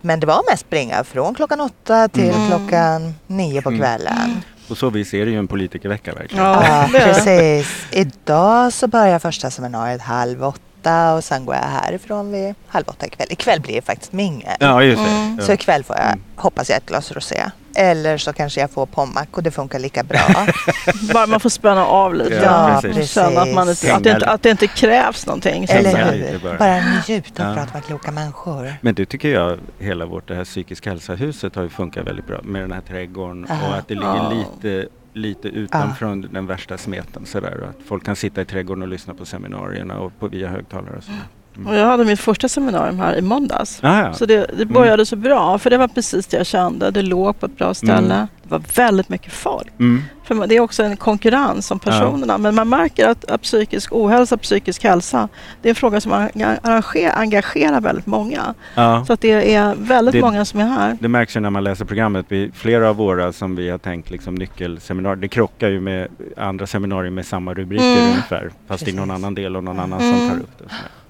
Men 0.00 0.20
det 0.20 0.26
var 0.26 0.50
mest 0.50 0.66
springa 0.66 1.04
från 1.04 1.34
klockan 1.34 1.60
åtta 1.60 2.08
till 2.08 2.30
mm. 2.30 2.48
klockan 2.48 3.14
nio 3.26 3.62
på 3.62 3.68
mm. 3.68 3.80
kvällen. 3.80 4.42
På 4.68 4.74
så 4.74 4.90
vis 4.90 5.14
är 5.14 5.24
det 5.24 5.30
ju 5.30 5.38
en 5.38 5.48
politikervecka 5.48 6.14
verkligen. 6.14 6.44
Ja, 6.44 6.88
precis. 6.92 7.86
Idag 7.92 8.72
så 8.72 8.86
börjar 8.86 9.18
första 9.18 9.50
seminariet 9.50 10.02
halv 10.02 10.44
åtta 10.44 10.60
åtta 10.86 11.14
och 11.14 11.24
sen 11.24 11.46
går 11.46 11.54
jag 11.54 11.62
härifrån 11.62 12.32
vid 12.32 12.54
halv 12.66 12.84
åtta 12.88 13.06
ikväll. 13.06 13.26
Ikväll 13.30 13.60
blir 13.60 13.74
det 13.74 13.82
faktiskt 13.82 14.12
mingel. 14.12 14.56
Ja, 14.60 14.82
just 14.82 15.04
det. 15.04 15.10
Mm. 15.10 15.40
Så 15.40 15.52
ikväll 15.52 15.84
får 15.84 15.96
jag, 15.96 16.06
mm. 16.06 16.20
hoppas 16.36 16.70
jag, 16.70 16.76
ett 16.76 16.86
glas 16.86 17.12
rosé. 17.12 17.42
Eller 17.78 18.18
så 18.18 18.32
kanske 18.32 18.60
jag 18.60 18.70
får 18.70 18.86
pommac 18.86 19.26
och 19.30 19.42
det 19.42 19.50
funkar 19.50 19.78
lika 19.78 20.02
bra. 20.02 20.46
Bara 21.12 21.26
man 21.26 21.40
får 21.40 21.50
spänna 21.50 21.86
av 21.86 22.14
lite. 22.14 22.34
Ja, 22.34 22.78
precis. 22.82 23.16
Att, 23.16 23.54
man 23.54 23.68
att, 23.68 23.80
det 23.80 24.10
inte, 24.10 24.26
att 24.26 24.42
det 24.42 24.50
inte 24.50 24.66
krävs 24.66 25.26
någonting. 25.26 25.66
Eller 25.68 26.12
hur? 26.12 26.58
Bara, 26.58 26.80
njuta 27.08 27.42
och 27.42 27.50
ja. 27.50 27.54
prata 27.54 27.70
med 27.74 27.84
kloka 27.84 28.10
människor. 28.10 28.74
Men 28.80 28.94
det 28.94 29.06
tycker 29.06 29.28
jag, 29.28 29.58
hela 29.78 30.06
vårt 30.06 30.28
det 30.28 30.34
här 30.34 30.44
psykisk 30.44 30.86
hälsa-huset 30.86 31.54
har 31.54 31.62
ju 31.62 31.68
funkat 31.68 32.06
väldigt 32.06 32.26
bra 32.26 32.40
med 32.42 32.62
den 32.62 32.72
här 32.72 32.80
trädgården 32.80 33.46
Aha. 33.50 33.68
och 33.68 33.74
att 33.74 33.88
det 33.88 33.94
ligger 33.94 34.16
ja. 34.16 34.32
lite 34.32 34.88
lite 35.12 35.48
utanför 35.48 36.06
ah. 36.06 36.14
den 36.14 36.46
värsta 36.46 36.78
smeten 36.78 37.26
sådär. 37.26 37.64
Att 37.70 37.86
folk 37.86 38.04
kan 38.04 38.16
sitta 38.16 38.40
i 38.40 38.44
trädgården 38.44 38.82
och 38.82 38.88
lyssna 38.88 39.14
på 39.14 39.24
seminarierna 39.24 39.98
och 39.98 40.12
på 40.18 40.28
via 40.28 40.48
högtalare 40.48 40.96
och 40.96 41.04
sådär. 41.04 41.20
Mm. 41.56 41.66
Och 41.68 41.76
jag 41.76 41.86
hade 41.86 42.04
mitt 42.04 42.20
första 42.20 42.48
seminarium 42.48 42.98
här 42.98 43.16
i 43.16 43.22
måndags. 43.22 43.78
Ah, 43.82 44.00
ja. 44.02 44.12
Så 44.12 44.26
det, 44.26 44.46
det 44.58 44.64
började 44.66 44.94
mm. 44.94 45.06
så 45.06 45.16
bra 45.16 45.58
för 45.58 45.70
det 45.70 45.78
var 45.78 45.88
precis 45.88 46.26
det 46.26 46.36
jag 46.36 46.46
kände. 46.46 46.90
Det 46.90 47.02
låg 47.02 47.40
på 47.40 47.46
ett 47.46 47.58
bra 47.58 47.74
ställe. 47.74 48.14
Mm. 48.14 48.26
det 48.42 48.48
var 48.50 48.62
väldigt 48.76 49.08
mycket 49.08 49.32
folk. 49.32 49.72
Mm. 49.80 50.02
För 50.24 50.46
det 50.46 50.56
är 50.56 50.60
också 50.60 50.82
en 50.82 50.96
konkurrens 50.96 51.70
om 51.70 51.78
personerna. 51.78 52.38
Men 52.38 52.54
man 52.54 52.68
märker 52.68 53.08
att, 53.08 53.24
att 53.30 53.42
psykisk 53.42 53.92
ohälsa, 53.92 54.36
psykisk 54.36 54.84
hälsa, 54.84 55.28
det 55.62 55.68
är 55.68 55.70
en 55.70 55.74
fråga 55.74 56.00
som 56.00 56.12
arrangerar, 56.12 57.14
engagerar 57.16 57.80
väldigt 57.80 58.06
många. 58.06 58.54
Ja. 58.74 59.04
Så 59.06 59.12
att 59.12 59.20
det 59.20 59.54
är 59.54 59.74
väldigt 59.78 60.12
Det- 60.12 60.20
många 60.20 60.44
som 60.44 60.60
är 60.60 60.64
här. 60.64 60.96
Det 61.00 61.08
märks 61.08 61.36
ju 61.36 61.40
när 61.40 61.50
man 61.50 61.64
läser 61.64 61.84
programmet. 61.84 62.26
Vi, 62.28 62.50
flera 62.54 62.88
av 62.90 62.96
våra 62.96 63.32
som 63.32 63.56
vi 63.56 63.70
har 63.70 63.78
tänkt 63.78 64.10
liksom 64.10 64.34
nyckelseminarier, 64.34 65.16
det 65.16 65.28
krockar 65.28 65.68
ju 65.68 65.80
med 65.80 66.08
andra 66.36 66.66
seminarier 66.66 67.10
med 67.10 67.26
samma 67.26 67.54
rubriker 67.54 67.84
Mm. 67.92 68.04
ungefär. 68.10 68.50
Fast 68.68 68.88
i 68.88 68.92
någon 68.92 69.08
Precis. 69.08 69.24
annan 69.24 69.34
del 69.34 69.56
och 69.56 69.64
någon 69.64 69.80
annan 69.80 70.00
Mm. 70.00 70.18
som 70.18 70.28
tar 70.30 70.36
upp 70.36 70.58
det. 70.58 70.64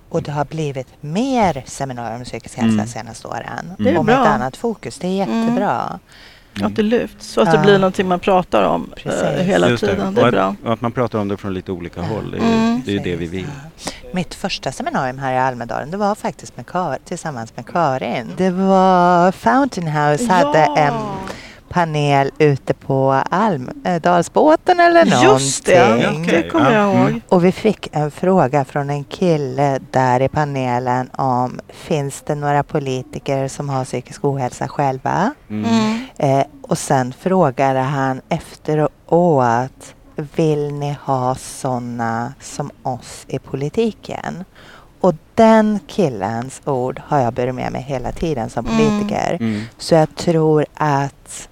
Och 0.08 0.22
det 0.22 0.32
har 0.32 0.44
blivit 0.44 0.86
mer 1.00 1.62
seminarier 1.66 2.16
om 2.16 2.24
psykisk 2.24 2.56
hälsa 2.56 2.72
Mm. 2.72 2.86
de 2.86 2.92
senaste 2.92 3.28
åren. 3.28 3.72
Det 3.78 3.90
är 3.90 3.98
och 3.98 4.04
med 4.04 4.14
ett 4.20 4.26
annat 4.26 4.56
fokus. 4.56 4.98
Det 4.98 5.06
är 5.06 5.12
jättebra. 5.26 5.98
Att 6.62 6.76
det 6.76 6.82
lyfts 6.82 7.26
så 7.26 7.40
att 7.40 7.50
det 7.50 7.56
Ja. 7.56 7.62
blir 7.62 7.78
någonting 7.78 8.08
man 8.08 8.20
pratar 8.20 8.62
om 8.62 8.92
eh, 8.96 9.02
Precis. 9.02 9.46
hela 9.46 9.68
Just 9.68 9.84
tiden. 9.84 10.14
Det 10.14 10.20
och 10.20 10.26
är 10.26 10.28
att, 10.28 10.34
bra. 10.34 10.56
och 10.64 10.72
att 10.72 10.80
man 10.80 10.92
pratar 10.92 11.18
om 11.18 11.28
det 11.28 11.36
från 11.36 11.54
lite 11.54 11.72
olika 11.72 12.02
håll. 12.02 12.30
Det 12.30 12.36
är, 12.38 12.42
Mm. 12.42 12.82
det, 12.86 12.96
är 12.96 13.00
det 13.00 13.16
vi 13.16 13.26
vill. 13.26 13.46
ja. 13.64 13.90
Mitt 14.12 14.34
första 14.34 14.72
seminarium 14.72 15.18
här 15.18 15.32
i 15.34 15.38
Almedalen 15.38 15.90
det 15.90 15.96
var 15.96 16.14
faktiskt 16.14 16.56
med 16.56 16.66
Kar- 16.66 16.98
tillsammans 17.04 17.52
med 17.56 17.66
Karin. 17.66 18.32
Det 18.36 18.50
var 18.50 19.32
Fountain 19.32 19.88
House 19.88 20.32
hade 20.32 20.58
en 20.58 20.94
panel 21.68 22.30
ute 22.38 22.74
på 22.74 23.22
Almedalsbåten 23.30 24.80
eller 24.80 25.04
någonting. 25.04 25.30
Just 25.30 25.66
det, 25.66 25.72
Ja, 26.02 26.10
okej. 26.10 26.42
det 26.42 26.48
kommer 26.50 26.72
Ja. 26.72 26.78
jag 26.80 26.94
Mm. 26.94 27.08
ihåg. 27.12 27.20
Och 27.28 27.44
vi 27.44 27.52
fick 27.52 27.88
en 27.92 28.10
fråga 28.10 28.64
från 28.64 28.90
en 28.90 29.04
kille 29.04 29.78
där 29.90 30.22
i 30.22 30.28
panelen 30.28 31.10
om 31.10 31.60
finns 31.68 32.22
det 32.26 32.34
några 32.34 32.62
politiker 32.62 33.48
som 33.48 33.68
har 33.68 33.84
psykisk 33.84 34.24
ohälsa 34.24 34.68
själva? 34.68 35.34
Mm. 35.50 35.64
Mm. 35.70 36.00
Eh, 36.40 36.46
och 36.62 36.78
sen 36.78 37.14
frågade 37.20 37.78
han 37.80 38.20
efteråt 38.28 39.94
vill 40.36 40.72
ni 40.72 40.96
ha 41.04 41.34
sådana 41.34 42.32
som 42.40 42.70
oss 42.82 43.24
i 43.28 43.38
politiken? 43.38 44.44
Och 45.00 45.14
den 45.34 45.78
killens 45.86 46.60
ord 46.64 47.02
har 47.06 47.18
jag 47.18 47.32
burit 47.34 47.54
med 47.54 47.72
mig 47.72 47.82
hela 47.82 48.12
tiden 48.12 48.50
som 48.50 48.66
Mm. 48.66 48.78
politiker. 48.78 49.36
Mm. 49.40 49.62
Så 49.78 49.94
jag 49.94 50.16
tror 50.16 50.66
att 50.74 51.48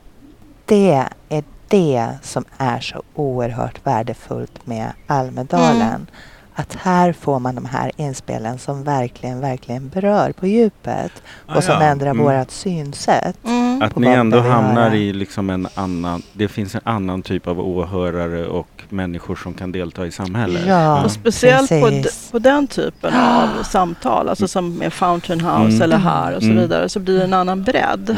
det 0.65 1.09
är 1.29 1.45
det 1.69 2.09
som 2.23 2.45
är 2.59 2.81
så 2.81 3.03
oerhört 3.15 3.87
värdefullt 3.87 4.67
med 4.67 4.93
Almedalen. 5.07 5.83
Mm. 5.83 6.07
Att 6.55 6.75
här 6.75 7.13
får 7.13 7.39
man 7.39 7.55
de 7.55 7.65
här 7.65 7.93
inspelen 7.97 8.59
som 8.59 8.85
verkligen, 8.85 9.41
verkligen 9.41 9.89
berör 9.89 10.33
på 10.33 10.47
djupet 10.47 11.13
Ah, 11.47 11.57
och 11.57 11.65
som 11.65 11.75
ja. 11.75 11.83
ändrar 11.83 12.11
Mm. 12.11 12.25
vårt 12.25 12.51
synsätt. 12.51 13.37
Mm. 13.45 13.64
Att 13.83 13.95
på 13.95 14.01
ni 14.01 14.07
ändå 14.09 14.41
hamnar 14.41 14.95
i 14.95 15.13
liksom 15.13 15.51
en 15.51 15.69
annan, 15.75 16.23
det 16.33 16.49
finns 16.49 16.75
en 16.75 16.81
annan 16.85 17.23
typ 17.23 17.47
av 17.47 17.61
åhörare 17.61 18.47
och 18.47 18.69
människor 18.89 19.37
som 19.37 19.55
kan 19.55 19.73
delta 19.73 20.07
i 20.07 20.11
samhället. 20.11 20.63
Ja. 20.67 21.05
Och 21.05 21.11
speciellt 21.11 21.69
på, 21.71 22.03
på 22.31 22.39
den 22.39 22.67
typen 22.67 23.15
av 23.15 23.63
samtal, 23.63 24.29
alltså 24.29 24.49
som 24.49 24.75
med 24.75 24.93
Fountain 24.93 25.41
House 25.41 25.65
Mm. 25.77 25.83
eller 25.83 25.97
här 25.97 26.37
och 26.37 26.43
så 26.43 26.49
Mm. 26.49 26.59
vidare, 26.63 26.89
så 26.89 27.01
blir 27.01 27.19
det 27.19 27.25
en 27.25 27.35
annan 27.35 27.63
bredd. 27.63 28.17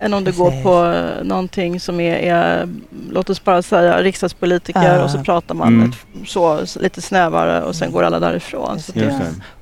Än 0.00 0.14
om 0.14 0.24
du 0.24 0.32
Precis. 0.32 0.38
går 0.38 0.62
på 0.62 0.84
eh, 0.96 1.24
någonting 1.24 1.80
som 1.80 2.00
är, 2.00 2.16
är, 2.16 2.68
låt 3.10 3.30
oss 3.30 3.44
bara 3.44 3.62
säga 3.62 4.02
riksdagspolitiker 4.02 5.02
och 5.04 5.10
så 5.10 5.18
pratar 5.18 5.54
man 5.54 5.68
Mm. 5.68 5.90
ett, 5.90 6.28
så, 6.28 6.60
lite 6.80 7.02
snävare 7.02 7.62
och 7.62 7.74
sen 7.74 7.92
går 7.92 8.02
alla 8.02 8.20
därifrån. 8.20 8.78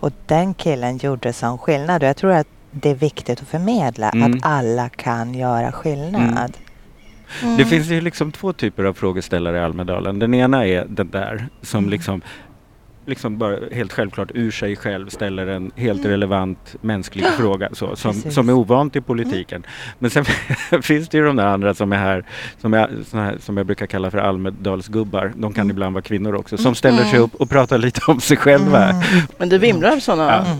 Och 0.00 0.10
den 0.26 0.54
killen 0.54 0.98
gjorde 0.98 1.32
sån 1.32 1.58
skillnad. 1.58 2.02
Och 2.02 2.08
jag 2.08 2.16
tror 2.16 2.32
att 2.32 2.46
det 2.74 2.90
är 2.90 2.94
viktigt 2.94 3.42
att 3.42 3.48
förmedla 3.48 4.10
Mm. 4.10 4.32
att 4.34 4.38
alla 4.46 4.88
kan 4.88 5.34
göra 5.34 5.72
skillnad. 5.72 6.52
Mm. 7.42 7.56
Det 7.56 7.64
finns 7.64 7.86
ju 7.88 8.00
liksom 8.00 8.32
två 8.32 8.52
typer 8.52 8.84
av 8.84 8.94
frågeställare 8.94 9.56
i 9.56 9.60
Almedalen. 9.60 10.18
Den 10.18 10.34
ena 10.34 10.66
är 10.66 10.84
den 10.88 11.10
där 11.10 11.48
som 11.62 11.78
Mm. 11.78 11.90
liksom 11.90 12.22
liksom 13.06 13.38
bara 13.38 13.56
helt 13.72 13.92
självklart 13.92 14.30
ur 14.34 14.50
sig 14.50 14.76
själv 14.76 15.08
ställer 15.08 15.46
en 15.46 15.70
helt 15.76 15.98
Mm. 16.00 16.10
relevant 16.10 16.76
mänsklig 16.80 17.26
fråga 17.26 17.68
så, 17.72 17.96
som, 17.96 18.12
Precis. 18.14 18.34
som 18.34 18.48
är 18.48 18.52
ovant 18.52 18.96
i 18.96 19.00
politiken. 19.00 19.66
Men 19.98 20.10
sen 20.10 20.24
finns 20.82 21.08
det 21.08 21.18
ju 21.18 21.24
de 21.26 21.36
där 21.36 21.46
andra 21.46 21.74
som 21.74 21.92
är 21.92 21.96
här 21.96 22.24
som, 22.60 22.74
är, 22.74 22.90
såna 23.06 23.24
här, 23.24 23.36
som 23.40 23.56
jag 23.56 23.66
brukar 23.66 23.86
kalla 23.86 24.10
för 24.10 24.18
Almedalsgubbar. 24.18 25.32
De 25.36 25.52
kan 25.52 25.62
Mm. 25.62 25.70
ibland 25.76 25.94
vara 25.94 26.02
kvinnor 26.02 26.34
också. 26.34 26.56
Som 26.56 26.74
ställer 26.74 27.04
sig 27.04 27.18
upp 27.18 27.34
och 27.34 27.50
pratar 27.50 27.78
lite 27.78 28.00
om 28.08 28.20
sig 28.20 28.36
själva. 28.36 28.88
Mm. 28.90 29.02
Men 29.38 29.48
det 29.48 29.58
vimlar 29.58 29.92
av 29.92 29.98
sådana 29.98 30.24
Ja. 30.46 30.56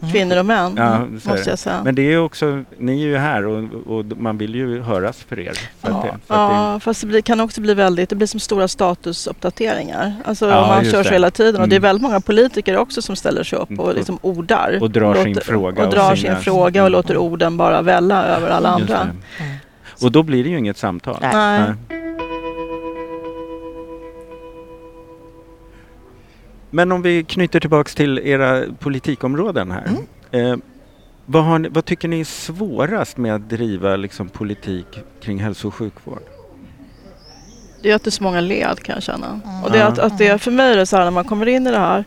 Mm. 0.00 0.12
kvinnor 0.12 0.36
och 0.38 0.46
män, 0.46 0.74
Ja, 0.76 0.82
är 0.84 1.06
måste 1.28 1.50
jag 1.50 1.58
säga. 1.58 1.80
Men 1.84 1.94
det 1.94 2.02
är 2.12 2.18
också, 2.20 2.64
ni 2.78 2.92
är 3.02 3.06
ju 3.06 3.16
här 3.16 3.46
och, 3.46 3.64
och 3.98 4.04
man 4.04 4.38
vill 4.38 4.54
ju 4.54 4.80
höras 4.82 5.16
för 5.28 5.38
er. 5.40 5.50
Att 5.50 5.56
Ja, 5.80 5.88
det, 5.88 6.08
så 6.26 6.34
att 6.34 6.50
det, 6.50 6.54
ja 6.56 6.80
fast 6.80 7.00
det 7.00 7.06
blir, 7.06 7.20
kan 7.20 7.40
också 7.40 7.60
bli 7.60 7.74
väldigt, 7.74 8.10
det 8.10 8.16
blir 8.16 8.26
som 8.26 8.40
stora 8.40 8.68
statusuppdateringar. 8.68 10.12
Alltså 10.24 10.48
Ja, 10.48 10.66
man 10.66 10.78
just 10.84 10.92
kör 10.92 11.04
det. 11.04 11.10
hela 11.10 11.30
tiden 11.30 11.60
och 11.60 11.68
det 11.68 11.74
är 11.74 11.78
Mm. 11.78 11.88
väldigt 11.88 12.02
många 12.02 12.20
politiker 12.20 12.76
också 12.76 13.02
som 13.02 13.16
ställer 13.16 13.44
sig 13.44 13.58
upp 13.58 13.70
Mm. 13.70 13.80
och 13.80 13.94
liksom 13.94 14.18
ordar. 14.22 14.78
och 14.82 14.90
drar 14.90 15.14
sin 15.14 15.32
låter, 15.34 15.40
fråga. 15.46 15.84
Och 15.86 15.92
drar 15.92 16.14
sina- 16.16 16.34
sin 16.34 16.44
fråga 16.44 16.84
och 16.84 16.90
låter 16.90 17.16
orden 17.16 17.56
bara 17.56 17.82
välla 17.82 18.24
över 18.24 18.48
alla 18.50 18.68
andra. 18.68 19.00
Mm. 19.00 19.16
Och 20.02 20.12
då 20.12 20.22
blir 20.22 20.44
det 20.44 20.50
ju 20.50 20.58
inget 20.58 20.76
samtal. 20.78 21.16
Nej. 21.20 21.32
Nej. 21.34 22.01
Men 26.74 26.92
om 26.92 27.02
vi 27.02 27.24
knyter 27.24 27.60
tillbaks 27.60 27.94
till 27.94 28.18
era 28.18 28.64
politikområden 28.78 29.70
här. 29.70 29.84
Mm. 30.30 30.52
Eh, 30.52 30.58
vad, 31.26 31.44
har 31.44 31.58
ni, 31.58 31.68
vad 31.68 31.84
tycker 31.84 32.08
ni 32.08 32.20
är 32.20 32.24
svårast 32.24 33.16
med 33.16 33.34
att 33.34 33.48
driva 33.48 33.96
liksom, 33.96 34.28
politik 34.28 34.86
kring 35.20 35.38
hälso 35.38 35.68
och 35.68 35.74
sjukvård? 35.74 36.22
Det 37.82 37.90
är 37.90 37.94
att 37.94 38.04
det 38.04 38.08
är 38.08 38.12
så 38.12 38.22
många 38.22 38.40
led 38.40 38.82
kan 38.82 38.94
jag 38.94 39.02
känna. 39.02 39.26
Mm. 39.26 39.64
Och 39.64 39.70
det 39.70 39.78
är 39.78 39.84
att, 39.84 39.98
att 39.98 40.18
det, 40.18 40.38
för 40.38 40.50
mig 40.50 40.72
är 40.72 40.76
det 40.76 40.86
så 40.86 40.96
här 40.96 41.04
när 41.04 41.10
man 41.10 41.24
kommer 41.24 41.48
in 41.48 41.66
i 41.66 41.70
det 41.70 41.78
här. 41.78 42.04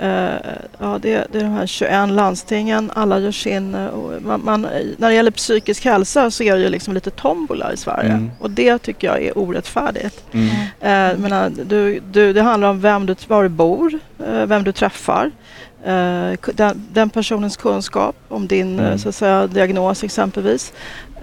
Eh, 0.00 0.34
ja, 0.78 0.98
det, 1.02 1.26
det 1.32 1.38
är 1.38 1.42
de 1.42 1.52
här 1.52 1.66
21 1.66 2.10
landstingen, 2.10 2.90
alla 2.94 3.18
gör 3.18 3.30
sin... 3.32 3.74
eh, 3.74 3.86
och 3.86 4.22
man, 4.22 4.40
man, 4.44 4.62
när 4.96 5.08
det 5.08 5.14
gäller 5.14 5.30
psykisk 5.30 5.84
hälsa 5.84 6.30
så 6.30 6.42
är 6.42 6.56
det 6.56 6.62
ju 6.62 6.68
liksom 6.68 6.94
lite 6.94 7.10
tombola 7.10 7.72
i 7.72 7.76
Sverige. 7.76 8.10
Mm. 8.10 8.30
Och 8.40 8.50
det 8.50 8.78
tycker 8.78 9.06
jag 9.06 9.22
är 9.22 9.38
orättfärdigt. 9.38 10.24
Mm. 10.32 10.48
Eh, 10.80 11.18
menar, 11.18 11.52
du, 11.64 12.00
du, 12.00 12.32
det 12.32 12.42
handlar 12.42 12.68
om 12.70 12.80
vem 12.80 13.06
du, 13.06 13.14
var 13.28 13.42
du 13.42 13.48
bor, 13.48 13.98
eh, 14.26 14.46
vem 14.46 14.64
du 14.64 14.72
träffar. 14.72 15.30
Den, 16.54 16.86
den 16.92 17.10
personens 17.10 17.56
kunskap 17.56 18.16
om 18.28 18.46
din 18.46 18.78
Mm. 18.80 18.98
så 18.98 19.08
att 19.08 19.14
säga, 19.14 19.46
diagnos 19.46 20.04
exempelvis. 20.04 20.72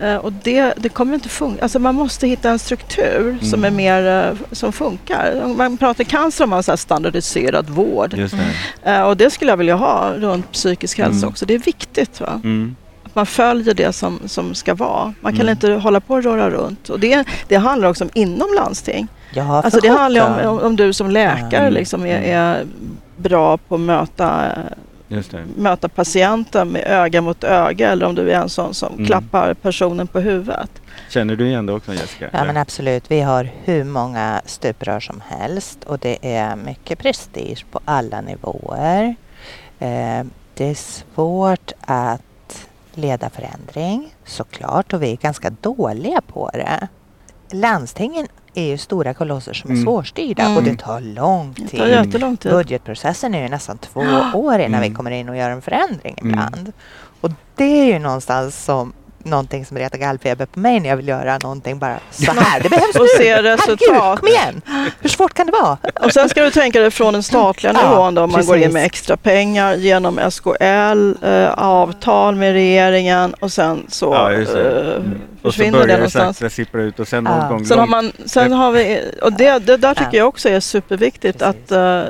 Eh, 0.01 0.15
och 0.15 0.34
det, 0.34 0.74
det 0.77 0.89
kommer 0.89 1.13
inte 1.13 1.29
funka. 1.29 1.63
Alltså 1.63 1.79
man 1.79 1.96
måste 1.96 2.27
hitta 2.27 2.50
en 2.50 2.60
struktur 2.60 3.38
som 3.41 3.63
är 3.63 3.67
Mm. 3.67 3.75
mer 3.75 4.27
eh, 4.29 4.38
som 4.51 4.72
funkar. 4.74 5.41
Om 5.43 5.58
man 5.58 5.77
pratar 5.77 6.03
cancer 6.03 6.43
om 6.43 6.50
man 6.50 6.63
så 6.63 6.77
standardiserad 6.77 7.70
vård. 7.70 8.13
Just 8.13 8.36
det. 8.84 8.91
Eh, 8.91 9.01
och 9.01 9.17
det 9.17 9.29
skulle 9.29 9.51
jag 9.51 9.58
vilja 9.58 9.75
ha 9.75 10.13
runt 10.13 10.51
psykisk 10.51 10.98
hälsa 11.00 11.17
Mm. 11.17 11.29
också. 11.29 11.46
Det 11.46 11.53
är 11.53 11.60
viktigt. 11.60 12.20
Va? 12.22 12.41
Mm. 12.43 12.75
Att 13.03 13.15
man 13.15 13.25
följer 13.25 13.74
det 13.74 13.93
som, 13.93 14.20
som 14.25 14.55
ska 14.55 14.74
vara. 14.74 15.13
Man 15.22 15.31
kan 15.34 15.41
Mm. 15.41 15.51
inte 15.51 15.72
hålla 15.72 16.00
på 16.00 16.13
och 16.13 16.24
röra 16.24 16.50
runt. 16.50 16.89
Och 16.89 17.00
det, 17.00 17.24
det 17.48 17.55
handlar 17.55 17.89
också 17.89 18.03
om 18.03 18.10
inom 18.13 18.48
landsting. 18.55 19.08
Ja, 19.34 19.62
Alltså 19.63 19.79
det 19.79 19.88
handlar 19.89 20.43
om, 20.43 20.50
om, 20.58 20.60
om 20.65 20.75
du 20.75 20.93
som 20.93 21.12
läkare 21.12 21.62
Mm. 21.62 21.74
liksom 21.74 22.05
är, 22.05 22.22
är 22.22 22.65
bra 23.17 23.58
på 23.58 23.75
att 23.75 23.81
möta. 23.81 24.41
Möta 25.56 25.89
patienten 25.89 26.68
med 26.70 26.84
öga 26.88 27.22
mot 27.22 27.44
öga 27.44 27.91
eller 27.91 28.06
om 28.06 28.15
du 28.15 28.32
är 28.32 28.36
en 28.41 28.50
sån 28.50 28.74
som 28.74 28.94
Mm. 28.94 29.06
klappar 29.06 29.53
personen 29.53 30.08
på 30.08 30.20
huvudet. 30.20 30.72
Känner 31.10 31.36
du 31.36 31.48
igen 31.48 31.65
det 31.65 31.74
också 31.74 31.94
Jessica? 31.94 32.30
Ja 32.34 32.44
men 32.44 32.58
absolut, 32.58 33.12
vi 33.12 33.22
har 33.22 33.50
hur 33.63 33.84
många 33.84 34.41
stuprör 34.46 35.00
som 35.00 35.22
helst 35.27 35.84
och 35.84 36.00
det 36.00 36.18
är 36.36 36.56
mycket 36.56 37.00
prestige 37.00 37.65
på 37.72 37.80
alla 37.86 38.22
nivåer. 38.22 39.15
Eh, 39.80 40.24
det 40.53 40.65
är 40.70 40.75
svårt 40.75 41.72
att 41.82 42.22
leda 42.94 43.30
förändring 43.30 44.15
såklart 44.25 44.94
och 44.94 45.03
vi 45.03 45.12
är 45.12 45.15
ganska 45.18 45.50
dåliga 45.62 46.22
på 46.22 46.50
det. 46.53 46.88
Landstingen 47.51 48.27
är 48.53 48.63
ju 48.65 48.77
stora 48.77 49.13
kolosser 49.13 49.53
som 49.53 49.70
är 49.70 49.74
Mm. 49.74 49.86
svårstyrda 49.86 50.43
Mm. 50.43 50.58
och 50.58 50.63
det 50.63 50.77
tar 50.77 51.00
lång 51.01 51.53
Det 51.58 51.67
tid. 51.67 51.79
tar 51.79 51.88
jättelång 51.88 52.38
tid. 52.38 52.51
Budgetprocessen 52.51 53.36
är 53.36 53.43
ju 53.43 53.50
nästan 53.50 53.77
två 53.77 54.00
år 54.34 54.53
innan 54.55 54.65
Mm. 54.74 54.81
vi 54.81 54.96
kommer 54.96 55.12
in 55.12 55.29
och 55.29 55.38
gör 55.38 55.50
en 55.50 55.62
förändring 55.62 56.15
Mm. 56.22 56.29
ibland. 56.34 56.72
Och 57.22 57.29
det 57.55 57.63
är 57.63 57.86
ju 57.86 58.00
någonstans 58.00 58.63
som 58.63 58.93
någonting 59.25 59.66
som 59.66 59.78
retar 59.78 59.98
gallfeber 59.98 60.46
på 60.46 60.60
mig 60.60 60.80
när 60.80 60.90
jag 60.90 60.98
vill 60.98 61.08
göra 61.08 61.38
någonting 61.38 61.80
bara 61.80 62.00
så 62.12 62.32
här. 62.32 62.60
Det 62.63 62.70
behövs 62.70 62.96
Och 62.96 63.01
nu! 63.01 63.08
se 63.24 63.34
Herregud, 63.34 63.60
resultat. 63.60 64.20
kom 64.20 64.28
igen! 64.28 64.62
Hur 65.00 65.10
svårt 65.10 65.34
kan 65.34 65.46
det 65.46 65.51
vara? 65.51 65.78
Och 66.04 66.13
sen 66.13 66.30
ska 66.30 66.42
du 66.44 66.51
tänka 66.51 66.80
dig 66.80 66.92
från 66.92 67.13
den 67.13 67.24
statliga 67.24 67.74
Ja, 67.74 67.90
nivån 67.90 68.16
då, 68.16 68.22
om 68.24 68.32
man 68.32 68.46
går 68.46 68.58
in 68.58 68.74
med 68.74 68.86
extra 68.86 69.18
pengar 69.18 69.75
genom 69.75 70.20
SKL, 70.32 71.25
eh, 71.25 71.50
avtal 71.51 72.36
med 72.36 72.54
regeringen 72.54 73.34
och 73.40 73.51
sen 73.51 73.86
så 73.90 74.06
Ja, 74.13 74.32
eh, 74.32 74.42
Mm. 75.01 75.22
Och 75.44 75.54
så 75.54 75.58
försvinner 75.58 75.72
börjar 75.72 75.88
det 75.88 75.94
någonstans. 76.18 76.54
sippra 76.54 76.82
ut 76.82 77.00
och 77.00 77.08
sen 77.08 77.25
Ja. 77.25 77.38
någon 77.38 77.50
gång 77.50 77.66
Sen 77.66 77.80
har, 77.80 77.88
man, 77.88 78.12
sen 78.25 78.51
har 78.51 78.72
vi, 78.72 79.12
och 79.22 79.34
det, 79.34 79.60
det 79.60 79.78
där 79.78 79.94
tycker 79.94 80.10
Ja. 80.12 80.18
jag 80.18 80.28
också 80.28 80.50
är 80.50 80.60
superviktigt 80.60 81.40
Precis. 81.40 81.56
att 81.63 81.72
eh, 81.72 82.04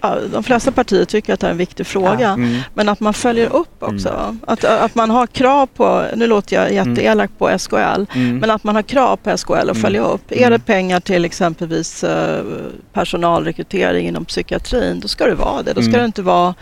ja, 0.00 0.16
de 0.32 0.42
flesta 0.44 0.72
partier 0.72 1.04
tycker 1.04 1.34
att 1.34 1.40
det 1.40 1.46
är 1.46 1.50
en 1.50 1.56
viktig 1.56 1.86
fråga. 1.86 2.28
Mm. 2.28 2.58
Men 2.74 2.88
att 2.88 3.00
man 3.00 3.14
följer 3.14 3.56
upp 3.56 3.82
också. 3.82 4.36
Att, 4.46 4.64
att 4.64 4.94
man 4.94 5.10
har 5.10 5.26
krav 5.26 5.66
på, 5.66 6.04
nu 6.14 6.26
låter 6.26 6.51
jag 6.52 6.64
är 6.64 6.68
jätteelak 6.86 7.30
på 7.38 7.48
SKL, 7.58 7.76
Mm. 8.14 8.38
men 8.38 8.50
att 8.50 8.64
man 8.64 8.74
har 8.74 8.82
krav 8.82 9.16
på 9.16 9.30
SKL 9.30 9.52
att 9.54 9.62
Mm. 9.62 9.74
följa 9.74 10.02
upp. 10.04 10.32
Är 10.32 10.36
Mm. 10.36 10.50
det 10.52 10.58
pengar 10.58 11.00
till 11.00 11.24
exempelvis 11.24 12.04
eh, 12.04 12.44
personalrekrytering 12.92 14.08
inom 14.08 14.24
psykiatrin, 14.24 15.00
då 15.00 15.08
ska 15.08 15.26
det 15.26 15.34
vara 15.34 15.62
det. 15.62 15.72
Då 15.72 15.80
ska 15.80 15.88
Mm. 15.88 16.00
det 16.00 16.06
inte 16.06 16.22
vara 16.22 16.54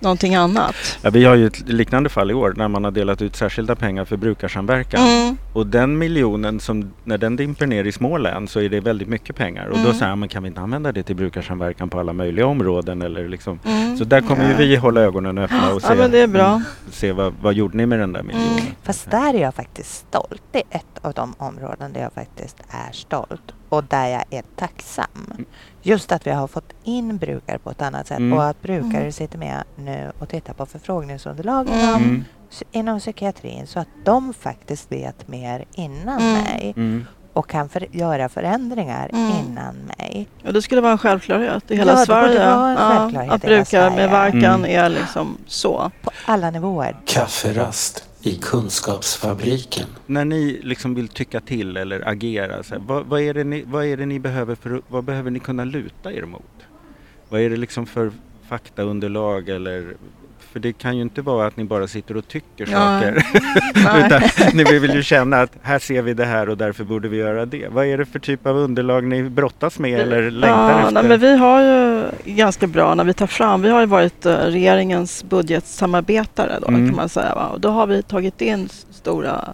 någonting 0.00 0.34
annat. 0.34 0.74
Ja, 1.02 1.10
vi 1.10 1.24
har 1.24 1.34
ju 1.34 1.46
ett 1.46 1.68
liknande 1.68 2.08
fall 2.08 2.30
i 2.30 2.34
år 2.34 2.54
när 2.56 2.68
man 2.68 2.84
har 2.84 2.90
delat 2.90 3.22
ut 3.22 3.36
särskilda 3.36 3.74
pengar 3.76 4.04
för 4.04 4.16
brukarsamverkan. 4.16 5.00
Mm. 5.06 5.36
Och 5.52 5.66
den 5.66 5.98
miljonen, 5.98 6.60
som, 6.60 6.92
när 7.04 7.18
den 7.18 7.36
dimper 7.36 7.66
ner 7.66 7.84
i 7.84 7.92
små 7.92 8.18
län 8.18 8.48
så 8.48 8.60
är 8.60 8.68
det 8.68 8.80
väldigt 8.80 9.08
mycket 9.08 9.36
pengar. 9.36 9.66
Och 9.66 9.76
då 9.78 9.84
Mm. 9.84 9.94
säger 9.94 10.16
man, 10.16 10.28
kan 10.28 10.42
vi 10.42 10.48
inte 10.48 10.60
använda 10.60 10.92
det 10.92 11.02
till 11.02 11.16
brukarsamverkan 11.16 11.88
på 11.88 12.00
alla 12.00 12.12
möjliga 12.12 12.46
områden? 12.46 13.02
Eller 13.02 13.28
liksom. 13.28 13.58
Mm. 13.66 13.96
Så 13.96 14.04
där 14.04 14.20
kommer 14.20 14.50
Ja. 14.50 14.56
vi 14.58 14.76
hålla 14.76 15.00
ögonen 15.00 15.38
öppna 15.38 15.72
och 15.74 15.82
se, 15.82 15.88
Ja, 15.90 15.94
men 15.94 16.10
det 16.10 16.18
är 16.20 16.26
bra. 16.26 16.46
mm, 16.48 16.62
se 16.90 17.12
vad, 17.12 17.34
vad 17.42 17.54
gjorde 17.54 17.76
ni 17.76 17.86
med 17.86 17.98
den 17.98 18.12
där 18.12 18.22
miljonen? 18.22 18.48
Mm. 18.52 18.64
Fast 18.82 19.10
där 19.10 19.34
är 19.36 19.42
jag 19.42 19.54
faktiskt 19.54 20.06
stolt. 20.08 20.42
Det 20.52 20.58
är 20.58 20.76
ett 20.76 20.98
av 21.02 21.12
de 21.12 21.34
områden 21.38 21.92
där 21.92 22.00
jag 22.00 22.12
faktiskt 22.12 22.56
är 22.70 22.92
stolt 22.92 23.54
och 23.68 23.84
där 23.84 24.06
jag 24.08 24.24
är 24.30 24.42
tacksam. 24.56 25.44
Just 25.82 26.12
att 26.12 26.26
vi 26.26 26.30
har 26.30 26.46
fått 26.46 26.72
in 26.84 27.16
brukare 27.18 27.58
på 27.58 27.70
ett 27.70 27.82
annat 27.82 28.06
sätt 28.06 28.18
Mm. 28.18 28.38
och 28.38 28.44
att 28.44 28.62
brukare 28.62 29.00
Mm. 29.00 29.12
sitter 29.12 29.38
med 29.38 29.64
nu 29.76 30.12
och 30.18 30.28
tittar 30.28 30.52
på 30.54 30.66
förfrågningsunderlag 30.66 31.68
Mm. 31.68 31.80
inom, 31.80 32.02
Mm. 32.02 32.24
inom 32.72 33.00
psykiatrin 33.00 33.66
så 33.66 33.80
att 33.80 33.88
de 34.04 34.34
faktiskt 34.34 34.92
vet 34.92 35.28
mer 35.28 35.64
innan 35.74 36.20
Mm. 36.20 36.32
mig 36.42 36.72
Mm. 36.76 37.04
och 37.32 37.48
kan 37.48 37.68
för, 37.68 37.86
göra 37.96 38.28
förändringar 38.28 39.08
Mm. 39.12 39.32
innan 39.32 39.74
mig. 39.98 40.28
Ja, 40.42 40.52
det 40.52 40.62
skulle 40.62 40.80
vara 40.80 40.92
en 40.92 40.98
självklarhet 40.98 41.70
i 41.70 41.76
hela 41.76 41.92
Ja, 41.92 42.04
Sverige. 42.06 42.38
självklarhet 42.76 43.32
att 43.32 43.42
brukare 43.42 43.90
med 43.90 44.10
verkan 44.10 44.44
Mm. 44.64 44.84
är 44.84 44.88
liksom 44.88 45.36
så. 45.46 45.90
På 46.02 46.10
alla 46.26 46.50
nivåer. 46.50 46.96
Kafferast 47.06 48.08
i 48.26 48.38
Kunskapsfabriken. 48.42 49.86
När 50.06 50.24
ni 50.24 50.60
liksom 50.62 50.94
vill 50.94 51.08
tycka 51.08 51.40
till 51.40 51.76
eller 51.76 52.08
agera, 52.08 52.62
så 52.62 52.74
här, 52.74 52.82
vad, 52.86 53.06
vad, 53.06 53.20
är 53.20 53.34
det 53.34 53.44
ni, 53.44 53.64
vad 53.66 53.84
är 53.84 53.96
det 53.96 54.06
ni 54.06 54.18
behöver 54.18 54.54
för, 54.54 54.82
vad 54.88 55.04
behöver 55.04 55.30
ni 55.30 55.38
kunna 55.38 55.64
luta 55.64 56.12
er 56.12 56.22
mot? 56.22 56.42
Vad 57.28 57.40
är 57.40 57.50
det 57.50 57.56
liksom 57.56 57.86
för 57.86 58.12
faktaunderlag 58.48 59.48
eller 59.48 59.96
för 60.56 60.60
det 60.60 60.72
kan 60.72 60.96
ju 60.96 61.02
inte 61.02 61.22
vara 61.22 61.46
att 61.46 61.56
ni 61.56 61.64
bara 61.64 61.86
sitter 61.86 62.16
och 62.16 62.28
tycker 62.28 62.66
Nej. 62.70 62.74
saker. 62.74 64.06
Utan 64.06 64.22
ni 64.56 64.64
vill 64.78 64.94
ju 64.94 65.02
känna 65.02 65.40
att 65.40 65.52
här 65.62 65.78
ser 65.78 66.02
vi 66.02 66.14
det 66.14 66.24
här 66.24 66.48
och 66.48 66.56
därför 66.56 66.84
borde 66.84 67.08
vi 67.08 67.16
göra 67.16 67.46
det. 67.46 67.68
Vad 67.68 67.86
är 67.86 67.98
det 67.98 68.06
för 68.06 68.18
typ 68.18 68.46
av 68.46 68.56
underlag 68.56 69.04
ni 69.04 69.22
brottas 69.22 69.78
med 69.78 70.00
eller 70.00 70.30
längtar 70.30 70.70
ja, 70.70 70.78
efter? 70.80 70.92
nej, 70.92 71.02
men 71.08 71.20
vi 71.20 71.36
har 71.36 71.62
ju 71.62 72.04
ganska 72.24 72.66
bra 72.66 72.94
när 72.94 73.04
vi 73.04 73.12
tar 73.12 73.26
fram, 73.26 73.62
vi 73.62 73.68
har 73.70 73.80
ju 73.80 73.86
varit 73.86 74.26
eh, 74.26 74.32
regeringens 74.36 75.24
budgetsamarbetare 75.24 76.58
då 76.62 76.68
Mm. 76.68 76.86
kan 76.88 76.96
man 76.96 77.08
säga. 77.08 77.34
Va? 77.34 77.46
Och 77.48 77.60
då 77.60 77.68
har 77.68 77.86
vi 77.86 78.02
tagit 78.02 78.40
in 78.40 78.68
stora 78.90 79.44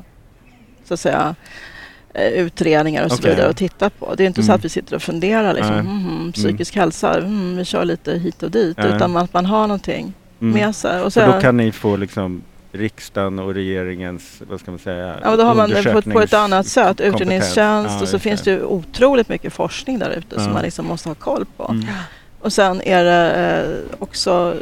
så 0.85 0.95
att 0.95 1.01
säga 1.01 1.35
eh, 2.15 2.29
utredningar 2.29 3.05
och 3.05 3.11
så 3.13 3.19
Okej. 3.19 3.31
vidare 3.31 3.49
och 3.49 3.57
tittat 3.57 3.99
på. 3.99 4.15
Det 4.15 4.23
är 4.23 4.27
inte 4.27 4.43
så 4.43 4.51
Mm. 4.53 4.55
att 4.59 4.65
vi 4.65 4.69
sitter 4.69 4.97
och 4.97 5.03
funderar 5.03 5.55
liksom, 5.55 5.75
Nej. 5.75 5.83
mhm, 5.85 6.33
psykisk 6.33 6.77
hälsa, 6.77 7.19
mm, 7.19 7.57
vi 7.57 7.65
kör 7.65 7.85
lite 7.85 8.13
hit 8.19 8.43
och 8.43 8.51
dit. 8.51 8.79
Utan 8.79 9.17
att 9.17 9.33
man 9.35 9.47
har 9.47 9.67
någonting 9.67 10.13
Mm. 10.43 10.55
med 10.55 10.77
sig. 10.77 11.01
Och 11.03 11.13
Så 11.13 11.21
så, 11.21 11.27
då 11.33 11.41
kan 11.41 11.57
ni 11.57 11.73
få 11.73 11.97
liksom 11.97 12.43
riksdagen 12.73 13.39
och 13.39 13.55
regeringens, 13.55 14.43
vad 14.51 14.61
ska 14.61 14.71
man 14.71 14.79
säga, 14.81 15.15
Ja, 15.23 15.31
och 15.31 15.37
då 15.37 15.45
har 15.45 15.55
man 15.55 15.71
det 15.71 15.83
på, 15.93 15.99
ett- 15.99 16.13
på 16.13 16.21
ett 16.21 16.35
annat 16.35 16.67
sätt. 16.67 17.01
Utredningstjänst 17.01 17.91
Ja, 17.97 18.03
och 18.03 18.09
så 18.09 18.19
finns 18.19 18.43
det. 18.43 18.51
det 18.51 18.57
ju 18.57 18.65
otroligt 18.65 19.29
mycket 19.29 19.53
forskning 19.53 19.99
där 19.99 20.11
ute 20.11 20.27
Ja. 20.37 20.45
som 20.45 20.53
man 20.53 20.63
liksom 20.63 20.87
måste 20.87 21.09
ha 21.09 21.15
koll 21.15 21.45
på. 21.57 21.69
Mm. 21.71 21.87
Och 22.41 22.53
sen 22.53 22.83
är 22.83 23.05
det 23.05 23.31
eh, 23.33 23.97
också 24.03 24.55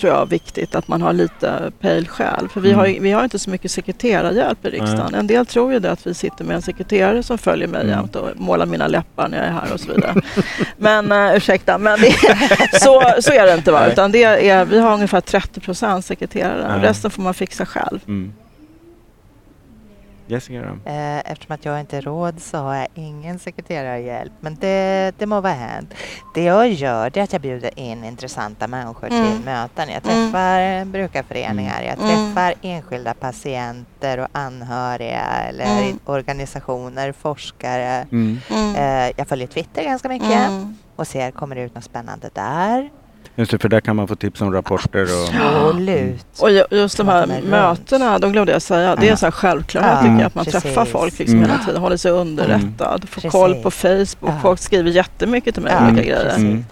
tror 0.00 0.12
jag 0.12 0.26
viktigt 0.28 0.74
att 0.74 0.88
man 0.88 1.02
har 1.02 1.12
lite 1.12 1.72
pejl 1.80 2.08
själv. 2.08 2.48
För 2.48 2.60
vi, 2.60 2.68
Mm. 2.72 2.78
har, 2.78 3.00
vi 3.00 3.10
har 3.12 3.24
inte 3.24 3.38
så 3.38 3.50
mycket 3.50 3.70
sekreterarhjälp 3.70 4.66
i 4.66 4.70
riksdagen. 4.70 5.14
En 5.14 5.26
del 5.26 5.46
tror 5.46 5.72
ju 5.72 5.78
det 5.78 5.90
att 5.90 6.06
vi 6.06 6.14
sitter 6.14 6.44
med 6.44 6.56
en 6.56 6.62
sekreterare 6.62 7.22
som 7.22 7.38
följer 7.38 7.68
mig 7.68 7.80
Mm. 7.80 7.90
jämt 7.92 8.16
och 8.16 8.28
målar 8.36 8.66
mina 8.66 8.86
läppar 8.88 9.28
när 9.28 9.38
jag 9.38 9.46
är 9.46 9.52
här 9.52 9.72
och 9.74 9.80
så 9.80 9.92
vidare. 9.92 10.14
men 10.76 11.12
uh, 11.12 11.36
ursäkta, 11.36 11.78
men 11.78 11.98
det, 12.00 12.12
så, 12.80 13.02
så 13.20 13.32
är 13.32 13.46
det 13.46 13.54
inte. 13.54 13.72
Va? 13.72 13.80
Nej. 13.80 13.92
Utan 13.92 14.12
det 14.12 14.24
är, 14.24 14.64
vi 14.64 14.78
har 14.78 14.94
ungefär 14.94 15.20
30 15.20 15.60
procent 15.60 16.04
sekreterare. 16.04 16.82
Resten 16.88 17.10
får 17.10 17.22
man 17.22 17.34
fixa 17.34 17.66
själv. 17.66 18.00
Mm. 18.08 18.32
Jessica 20.30 20.60
då? 20.62 20.90
Eh, 20.90 21.30
Eftersom 21.30 21.54
att 21.54 21.64
jag 21.64 21.80
inte 21.80 21.96
är 21.96 22.02
råd 22.02 22.40
så 22.42 22.58
har 22.58 22.74
jag 22.74 22.88
ingen 22.94 23.38
sekreterarhjälp. 23.38 24.32
Men 24.40 24.54
det, 24.60 25.12
det 25.18 25.26
må 25.26 25.40
vara 25.40 25.52
hänt. 25.52 25.94
Det 26.34 26.42
jag 26.44 26.68
gör 26.72 27.10
det 27.10 27.20
är 27.20 27.24
att 27.24 27.32
jag 27.32 27.42
bjuder 27.42 27.78
in 27.78 28.04
intressanta 28.04 28.66
människor 28.66 29.08
Mm. 29.10 29.26
till 29.32 29.44
möten. 29.44 29.88
Jag 29.88 30.06
Mm. 30.06 30.32
träffar 30.32 30.84
brukarföreningar, 30.84 31.82
jag 31.82 31.98
Mm. 31.98 32.08
träffar 32.34 32.54
enskilda 32.62 33.14
patienter 33.14 34.18
och 34.18 34.28
anhöriga 34.32 35.26
eller 35.48 35.64
Mm. 35.82 35.98
organisationer, 36.04 37.12
forskare. 37.12 38.06
Mm. 38.12 38.38
Mm. 38.50 38.74
Eh, 38.76 39.12
Jag 39.16 39.28
följer 39.28 39.46
Twitter 39.46 39.84
ganska 39.84 40.08
mycket 40.08 40.48
Mm. 40.48 40.76
och 40.96 41.06
ser 41.06 41.30
kommer 41.30 41.56
det 41.56 41.62
ut 41.62 41.74
något 41.74 41.84
spännande 41.84 42.30
där. 42.32 42.90
Just 43.40 43.50
det, 43.52 43.58
för 43.58 43.68
där 43.68 43.80
kan 43.80 43.96
man 43.96 44.08
få 44.08 44.16
tips 44.16 44.40
om 44.40 44.52
rapporter 44.52 45.02
och... 45.02 45.34
Absolut. 45.68 46.24
Och 46.40 46.50
ju- 46.50 46.64
just 46.70 46.96
de 46.96 47.08
här 47.08 47.40
mötena, 47.50 48.18
de 48.18 48.32
glömde 48.32 48.52
jag 48.52 48.62
säga, 48.62 48.96
det 48.96 49.08
är 49.08 49.16
sån 49.16 49.26
här 49.26 49.30
självklarhet 49.30 49.90
Ja, 49.92 50.00
tycker 50.00 50.14
jag, 50.14 50.22
att 50.26 50.34
man 50.34 50.44
precis. 50.44 50.62
träffar 50.62 50.84
folk 50.84 51.18
liksom 51.18 51.38
Mm. 51.38 51.50
hela 51.50 51.64
tiden, 51.64 51.80
håller 51.82 51.96
sig 51.96 52.10
underrättad, 52.12 53.00
får 53.08 53.14
Precis. 53.14 53.32
koll 53.32 53.54
på 53.54 53.70
Facebook, 53.70 54.06
Ja. 54.20 54.38
folk 54.42 54.60
skriver 54.60 54.90
jättemycket 54.90 55.54
till 55.54 55.62
mig 55.62 55.72
Ja, 55.80 55.86
olika 55.88 56.02
grejer. 56.02 56.34
Mm. 56.36 56.64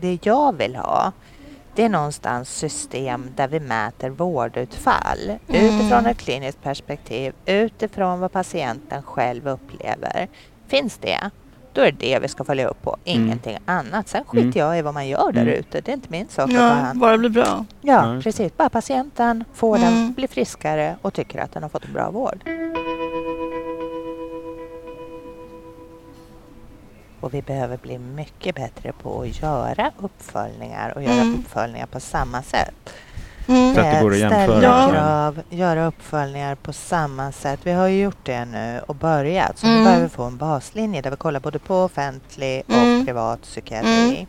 Det 0.00 0.18
jag 0.22 0.56
vill 0.58 0.76
ha 0.76 1.12
det 1.78 1.84
är 1.84 1.88
någonstans 1.88 2.48
system 2.50 3.30
där 3.36 3.48
vi 3.48 3.60
mäter 3.60 4.10
vårdutfall 4.10 5.18
Mm. 5.48 5.64
utifrån 5.66 6.06
ett 6.06 6.18
kliniskt 6.18 6.62
perspektiv, 6.62 7.32
utifrån 7.46 8.20
vad 8.20 8.32
patienten 8.32 9.02
själv 9.02 9.48
upplever. 9.48 10.28
Finns 10.68 10.98
det, 10.98 11.30
då 11.72 11.80
är 11.80 11.92
det 11.92 11.96
det 11.98 12.18
vi 12.18 12.28
ska 12.28 12.44
följa 12.44 12.68
upp 12.68 12.82
på, 12.82 12.96
Mm. 13.04 13.22
ingenting 13.24 13.58
annat. 13.64 14.08
Sen 14.08 14.24
skiter 14.24 14.42
Mm. 14.42 14.52
jag 14.58 14.78
i 14.78 14.82
vad 14.82 14.94
man 14.94 15.08
gör 15.08 15.32
där 15.32 15.42
Mm. 15.42 15.54
ute. 15.54 15.80
Det 15.80 15.90
är 15.90 15.94
inte 15.94 16.08
min 16.10 16.28
sak 16.28 16.50
Ja, 16.50 16.92
bara 16.94 17.12
det 17.12 17.18
blir 17.18 17.30
bra. 17.30 17.64
Ja, 17.80 18.20
precis. 18.22 18.56
Bara 18.56 18.68
patienten 18.68 19.44
får 19.54 19.78
den, 19.78 19.92
Mm. 19.92 20.12
blir 20.12 20.28
friskare 20.28 20.96
och 21.02 21.14
tycker 21.14 21.38
att 21.40 21.52
den 21.52 21.62
har 21.62 21.70
fått 21.70 21.84
en 21.84 21.92
bra 21.92 22.10
vård. 22.10 22.38
Och 27.20 27.34
vi 27.34 27.42
behöver 27.42 27.76
bli 27.76 27.98
mycket 27.98 28.54
bättre 28.54 28.92
på 28.92 29.20
att 29.22 29.42
göra 29.42 29.90
uppföljningar 29.98 30.92
och 30.96 31.02
göra 31.02 31.12
Mm. 31.14 31.34
uppföljningar 31.40 31.86
på 31.86 32.00
samma 32.00 32.42
sätt. 32.42 32.74
Mm. 33.48 33.74
Så 33.74 33.80
att 33.80 33.94
det 33.94 34.00
går 34.02 34.10
att 34.12 34.18
jämföra. 34.18 34.42
Ställa 34.44 34.62
Ja. 34.62 34.90
krav, 34.92 35.42
göra 35.50 35.86
uppföljningar 35.86 36.54
på 36.54 36.72
samma 36.72 37.32
sätt. 37.32 37.60
Vi 37.62 37.72
har 37.72 37.86
ju 37.88 38.02
gjort 38.02 38.18
det 38.26 38.44
nu 38.44 38.80
och 38.86 38.94
börjat. 38.94 39.58
Så 39.58 39.66
Mm. 39.66 39.78
nu 39.78 39.84
behöver 39.84 40.02
vi 40.02 40.08
få 40.08 40.22
en 40.22 40.36
baslinje 40.36 41.02
där 41.02 41.10
vi 41.10 41.16
kollar 41.16 41.40
både 41.40 41.58
på 41.58 41.76
offentlig 41.76 42.62
och 42.66 42.74
Mm. 42.74 43.06
privat 43.06 43.42
psykiatri. 43.42 44.26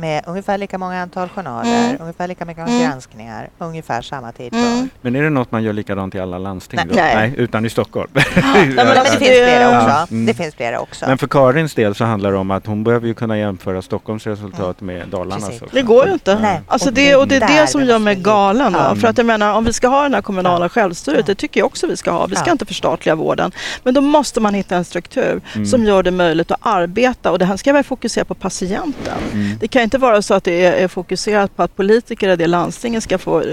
Med 0.00 0.22
ungefär 0.26 0.58
lika 0.58 0.78
många 0.78 1.02
antal 1.02 1.28
journaler, 1.28 1.84
Mm. 1.88 1.96
ungefär 2.00 2.28
lika 2.28 2.44
mycket 2.44 2.68
Mm. 2.68 2.82
granskningar, 2.82 3.48
ungefär 3.58 4.02
samma 4.02 4.32
tidpunkt. 4.32 4.66
Mm. 4.68 4.88
Men 5.00 5.16
är 5.16 5.22
det 5.22 5.30
något 5.30 5.52
man 5.52 5.62
gör 5.62 5.72
likadant 5.72 6.14
i 6.14 6.20
alla 6.20 6.38
landsting? 6.38 6.80
Nej. 6.84 6.88
då? 6.88 6.94
Nej. 7.18 7.32
utan 7.36 7.64
i 7.66 7.70
Stockholm. 7.70 8.10
Ja, 8.14 8.22
men 8.34 8.76
det 8.76 9.04
finns 9.10 9.18
flera 9.20 9.68
också. 9.78 9.88
Ja, 9.90 10.06
mm. 10.10 10.26
Det 10.26 10.34
finns 10.34 10.54
flera 10.54 10.80
också. 10.80 11.06
Men 11.08 11.18
för 11.18 11.26
Karins 11.26 11.74
del 11.74 11.94
så 11.94 12.04
handlar 12.04 12.32
det 12.32 12.38
om 12.38 12.50
att 12.50 12.66
hon 12.66 12.84
behöver 12.84 13.06
ju 13.06 13.14
kunna 13.14 13.38
jämföra 13.38 13.82
Stockholms 13.82 14.26
resultat 14.26 14.80
med 14.80 15.08
Dalarnas 15.08 15.44
Precis. 15.44 15.62
också. 15.62 15.74
Det 15.76 15.82
går 15.82 16.06
ju 16.06 16.12
inte. 16.12 16.38
Nej. 16.40 16.60
Alltså 16.66 16.88
Och 16.88 16.94
det, 16.94 17.16
och 17.16 17.28
det 17.28 17.36
är 17.36 17.60
det 17.60 17.66
som 17.66 17.80
vi 17.80 17.86
gör 17.86 17.98
mig 17.98 18.14
galen. 18.14 18.72
Då. 18.72 18.94
För 18.96 19.08
att 19.08 19.18
jag 19.18 19.26
menar, 19.26 19.54
om 19.54 19.64
vi 19.64 19.72
ska 19.72 19.88
ha 19.88 20.02
den 20.02 20.14
här 20.14 20.22
kommunala 20.22 20.68
självstyret, 20.68 21.26
det 21.26 21.34
tycker 21.34 21.60
jag 21.60 21.66
också 21.66 21.86
vi 21.86 21.96
ska 21.96 22.10
ha. 22.10 22.26
Vi 22.26 22.36
ska 22.36 22.50
inte 22.50 22.66
förstatliga 22.66 23.14
vården. 23.14 23.52
Men 23.82 23.94
då 23.94 24.00
måste 24.00 24.40
man 24.40 24.54
hitta 24.54 24.76
en 24.76 24.84
struktur 24.84 25.40
Mm. 25.54 25.66
som 25.66 25.84
gör 25.84 26.02
det 26.02 26.10
möjligt 26.10 26.50
att 26.50 26.58
arbeta. 26.66 27.30
Och 27.30 27.38
det 27.38 27.44
här 27.44 27.56
ska 27.56 27.72
väl 27.72 27.84
fokusera 27.84 28.24
på 28.24 28.34
patienten. 28.34 29.14
Mm. 29.32 29.56
Det 29.60 29.68
kan 29.68 29.82
inte 29.88 29.98
vara 29.98 30.22
så 30.22 30.34
att 30.34 30.44
det 30.44 30.64
är, 30.64 30.72
är 30.72 30.88
fokuserat 30.88 31.56
på 31.56 31.62
att 31.62 31.76
politiker 31.76 32.28
i 32.28 32.36
det 32.36 32.46
landstinget 32.46 33.02
ska 33.02 33.18
få 33.18 33.40
eh, 33.40 33.46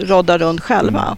rodda 0.00 0.38
runt 0.38 0.60
själva. 0.60 1.02
Mm. 1.02 1.16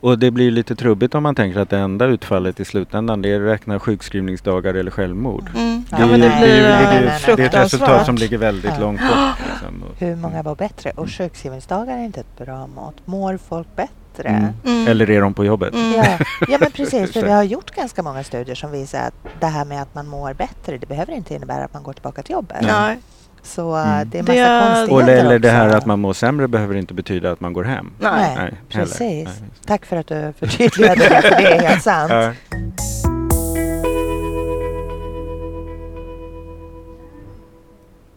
Och 0.00 0.18
det 0.18 0.30
blir 0.30 0.50
lite 0.50 0.76
trubbigt 0.76 1.14
om 1.14 1.22
man 1.22 1.34
tänker 1.34 1.60
att 1.60 1.70
det 1.70 1.78
enda 1.78 2.04
utfallet 2.04 2.60
i 2.60 2.64
slutändan 2.64 3.22
det 3.22 3.28
är 3.32 3.40
att 3.40 3.46
räkna 3.54 3.80
sjukskrivningsdagar 3.80 4.74
eller 4.74 4.90
självmord. 4.90 5.50
Mm. 5.56 5.84
Ja, 5.90 5.96
Ja, 6.00 6.06
men 6.06 6.20
det 6.20 6.28
nej, 6.28 6.56
ju- 6.56 6.62
nej. 6.62 7.20
det 7.36 7.42
är 7.42 7.46
ett 7.46 7.54
resultat 7.54 8.06
som 8.06 8.14
ligger 8.16 8.38
väldigt 8.38 8.70
Ja. 8.74 8.80
långt 8.80 9.00
bort. 9.00 9.38
Liksom. 9.52 9.84
Hur 9.98 10.16
många 10.16 10.42
var 10.42 10.54
bättre? 10.54 10.90
Och 10.90 11.10
sjukskrivningsdagar 11.10 11.98
är 11.98 12.04
inte 12.04 12.20
ett 12.20 12.38
bra 12.38 12.66
mått. 12.66 12.94
Mår 13.04 13.38
folk 13.48 13.66
bättre? 13.76 14.28
Mm. 14.28 14.44
Mm. 14.66 14.88
Eller 14.88 15.10
är 15.10 15.20
de 15.20 15.34
på 15.34 15.44
jobbet? 15.44 15.74
Mm. 15.74 15.92
Ja, 15.92 16.04
ja 16.48 16.58
men 16.60 16.70
precis. 16.76 17.12
För 17.12 17.22
vi 17.22 17.30
har 17.30 17.42
gjort 17.42 17.70
ganska 17.70 18.02
många 18.02 18.24
studier 18.24 18.54
som 18.54 18.70
visar 18.70 18.98
att 18.98 19.14
det 19.40 19.46
här 19.46 19.64
med 19.64 19.82
att 19.82 19.94
man 19.94 20.06
mår 20.08 20.32
bättre, 20.34 20.78
det 20.78 20.86
behöver 20.86 21.12
inte 21.12 21.34
innebära 21.34 21.64
att 21.64 21.74
man 21.74 21.82
går 21.82 21.92
tillbaka 21.92 22.22
till 22.22 22.32
jobbet. 22.32 22.56
Nej. 22.62 22.98
Så 23.44 23.74
Mm. 23.74 24.10
det 24.10 24.18
är 24.18 24.22
massa 24.22 24.32
Det- 24.32 24.86
konstigheter 24.88 24.92
Och 24.92 25.02
eller 25.26 25.38
det 25.38 25.50
här 25.50 25.66
också. 25.66 25.78
att 25.78 25.86
man 25.86 26.00
mår 26.00 26.12
sämre 26.12 26.48
behöver 26.48 26.74
inte 26.74 26.94
betyda 26.94 27.32
att 27.32 27.40
man 27.40 27.52
går 27.52 27.64
hem. 27.64 27.92
Nej. 28.00 28.34
Nej, 28.36 28.54
precis. 28.68 28.98
Nej. 29.00 29.48
Tack 29.66 29.84
för 29.86 29.96
att 29.96 30.06
du 30.06 30.32
förtydligade 30.38 31.08
det, 31.08 31.22
för 31.22 31.30
det 31.30 31.54
är 31.54 31.68
helt 31.68 31.82
sant. 31.92 32.10
Ja. 32.12 32.32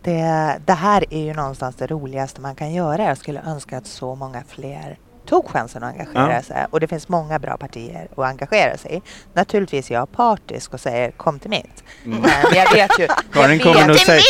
det, 0.02 0.58
det 0.66 0.74
här 0.74 1.06
är 1.14 1.24
ju 1.24 1.34
någonstans 1.34 1.76
det 1.76 1.88
roligaste 1.88 2.42
man 2.42 2.56
kan 2.56 2.74
göra. 2.74 3.04
Jag 3.04 3.18
skulle 3.18 3.42
önska 3.46 3.78
att 3.78 3.88
så 3.88 4.16
många 4.16 4.44
fler 4.48 4.98
tog 5.28 5.50
chansen 5.50 5.84
att 5.84 5.94
engagera 5.94 6.34
Ja. 6.34 6.42
sig. 6.42 6.66
Och 6.70 6.80
det 6.80 6.88
finns 6.88 7.10
många 7.10 7.40
bra 7.40 7.58
partier 7.58 8.08
att 8.18 8.24
engagera 8.26 8.78
sig 8.78 8.96
i. 8.96 9.02
Naturligtvis 9.34 9.90
är 9.92 9.94
jag 9.96 10.12
partisk 10.12 10.74
och 10.74 10.80
säger 10.80 11.12
kom 11.12 11.40
till 11.40 11.50
mitt. 11.50 11.84
Men 12.04 12.24
jag 12.56 12.74
vet 12.74 13.00
ju... 13.00 13.08
Mm. 13.38 13.48
Karin 13.48 13.60
kommer 13.60 13.88
nog 13.88 13.98
säga... 14.00 14.22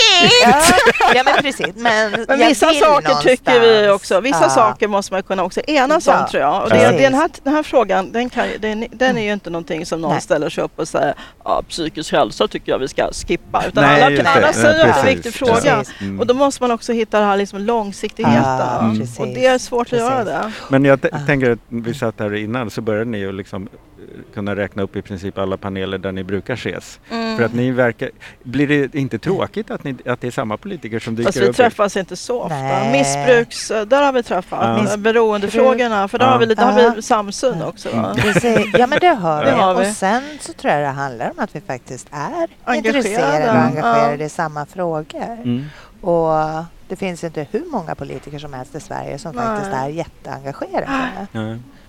Ja, 0.44 0.62
ja 1.16 1.24
men 1.26 1.34
precis. 1.42 1.76
Men, 1.76 2.26
Men 2.28 2.40
vissa 2.40 2.74
saker 2.74 3.16
tycker 3.16 3.60
vi 3.60 3.68
någonstans- 3.88 3.96
också. 3.96 4.20
Vissa 4.22 4.42
Ja. 4.44 4.50
saker 4.50 4.88
måste 4.88 5.14
man 5.14 5.24
kunna 5.24 5.44
också 5.44 5.62
enas 5.68 6.08
Ja, 6.08 6.20
om 6.24 6.28
tror 6.30 6.44
jag. 6.44 6.64
Och 6.64 6.70
det, 6.70 6.76
precis. 6.76 7.02
den, 7.02 7.14
här, 7.14 7.30
den 7.44 7.54
här 7.54 7.64
frågan 7.64 8.12
den, 8.12 8.30
kan, 8.30 8.48
den, 8.60 8.86
den 8.92 9.18
är 9.18 9.22
ju 9.24 9.34
inte 9.34 9.50
någonting 9.50 9.86
som 9.86 10.02
någon 10.02 10.12
Nej. 10.12 10.22
ställer 10.22 10.50
sig 10.50 10.64
upp 10.64 10.80
och 10.80 10.88
säger 10.88 11.14
ja, 11.44 11.62
psykisk 11.70 12.12
hälsa 12.12 12.48
tycker 12.48 12.72
jag 12.72 12.80
vi 12.80 12.88
ska 12.88 13.12
skippa. 13.12 13.64
Utan 13.68 13.84
Nej, 13.84 14.04
alla, 14.04 14.30
alla 14.30 14.54
säger 14.54 14.70
att 14.70 14.76
det 14.76 14.82
är 14.82 14.88
en 14.88 14.94
precis. 14.94 15.16
viktig 15.18 15.34
fråga. 15.34 15.54
Precis. 15.78 15.94
Mm. 16.02 16.20
Och 16.20 16.28
då 16.28 16.34
måste 16.34 16.64
man 16.64 16.72
också 16.72 16.94
hitta 16.94 17.20
det 17.20 17.26
här 17.26 17.38
liksom 17.38 17.60
långsiktigheten. 17.60 18.44
Ja, 18.44 18.80
Mm. 18.80 19.00
precis. 19.00 19.20
Och 19.20 19.28
det 19.28 19.46
är 19.46 19.58
svårt 19.58 19.94
att 19.94 20.00
göra 20.00 20.24
Precis. 20.26 20.34
det. 20.34 20.52
Men 20.70 20.86
jag 20.88 21.00
Ah. 21.12 21.20
tänker 21.26 21.50
att 21.52 21.60
vi 21.70 21.94
satt 21.94 22.20
här 22.20 22.34
innan 22.36 22.70
så 22.70 22.82
började 22.82 23.06
ni 23.12 23.18
ju 23.18 23.32
liksom 23.32 23.64
eh, 23.64 24.34
kunna 24.34 24.56
räkna 24.56 24.84
upp 24.84 24.96
i 24.96 25.02
princip 25.02 25.38
alla 25.38 25.58
paneler 25.58 25.98
där 25.98 26.12
ni 26.12 26.24
brukar 26.24 26.54
ses. 26.54 27.00
Mm. 27.12 27.38
För 27.38 27.44
att 27.44 27.54
ni 27.54 27.72
verkar... 27.72 28.10
Blir 28.44 28.68
det 28.68 28.96
inte 28.96 29.20
tråkigt 29.20 29.72
att, 29.72 29.84
ni, 29.84 29.96
att 30.06 30.22
det 30.22 30.28
är 30.28 30.32
samma 30.32 30.58
politiker 30.58 31.00
som 31.00 31.16
dyker 31.16 31.28
Fast 31.28 31.38
vi 31.38 31.48
upp? 31.48 31.56
träffas 31.56 31.98
inte 31.98 32.16
så 32.16 32.42
ofta. 32.42 32.56
Nej. 32.56 32.92
Missbruks, 32.92 33.68
där 33.68 34.04
har 34.04 34.14
vi 34.14 34.24
träffat. 34.24 34.60
Ja. 34.62 34.84
Miss- 34.84 34.98
Beroendefrågorna, 34.98 36.08
för 36.08 36.18
där 36.20 36.26
Ja. 36.26 36.32
har 36.32 36.40
vi, 36.40 36.46
lite, 36.46 36.62
har 36.64 36.82
Ja. 36.82 36.94
vi 36.96 37.02
samsyn 37.02 37.62
också. 37.62 37.90
Va? 37.90 38.16
Mm. 38.44 38.64
Ja 38.78 38.88
men 38.88 39.00
det 39.02 39.08
har 39.08 39.40
vi. 39.46 39.50
Det 39.52 39.56
har 39.58 39.76
vi. 39.76 39.82
Och 39.92 39.96
sen 39.96 40.24
så 40.40 40.54
tror 40.54 40.74
jag 40.74 40.82
det 40.82 40.88
handlar 40.88 41.26
om 41.30 41.40
att 41.40 41.56
vi 41.56 41.62
faktiskt 41.62 42.08
är 42.12 42.48
Engagerade. 42.66 42.78
intresserade 42.98 43.50
och 43.52 43.56
Ja. 43.58 43.62
engagerade 43.62 44.24
i 44.24 44.30
samma 44.30 44.66
frågor. 44.66 45.34
Mm. 45.44 45.66
Och 46.02 46.30
det 46.88 46.96
finns 46.96 47.24
inte 47.24 47.48
hur 47.52 47.64
många 47.72 47.96
politiker 47.96 48.40
som 48.40 48.54
helst 48.54 48.76
i 48.76 48.80
Sverige 48.80 49.18
som 49.20 49.36
Nej. 49.36 49.46
faktiskt 49.46 49.74
är 49.74 49.88
jätteengagerade. 49.88 51.28
Ja. 51.32 51.40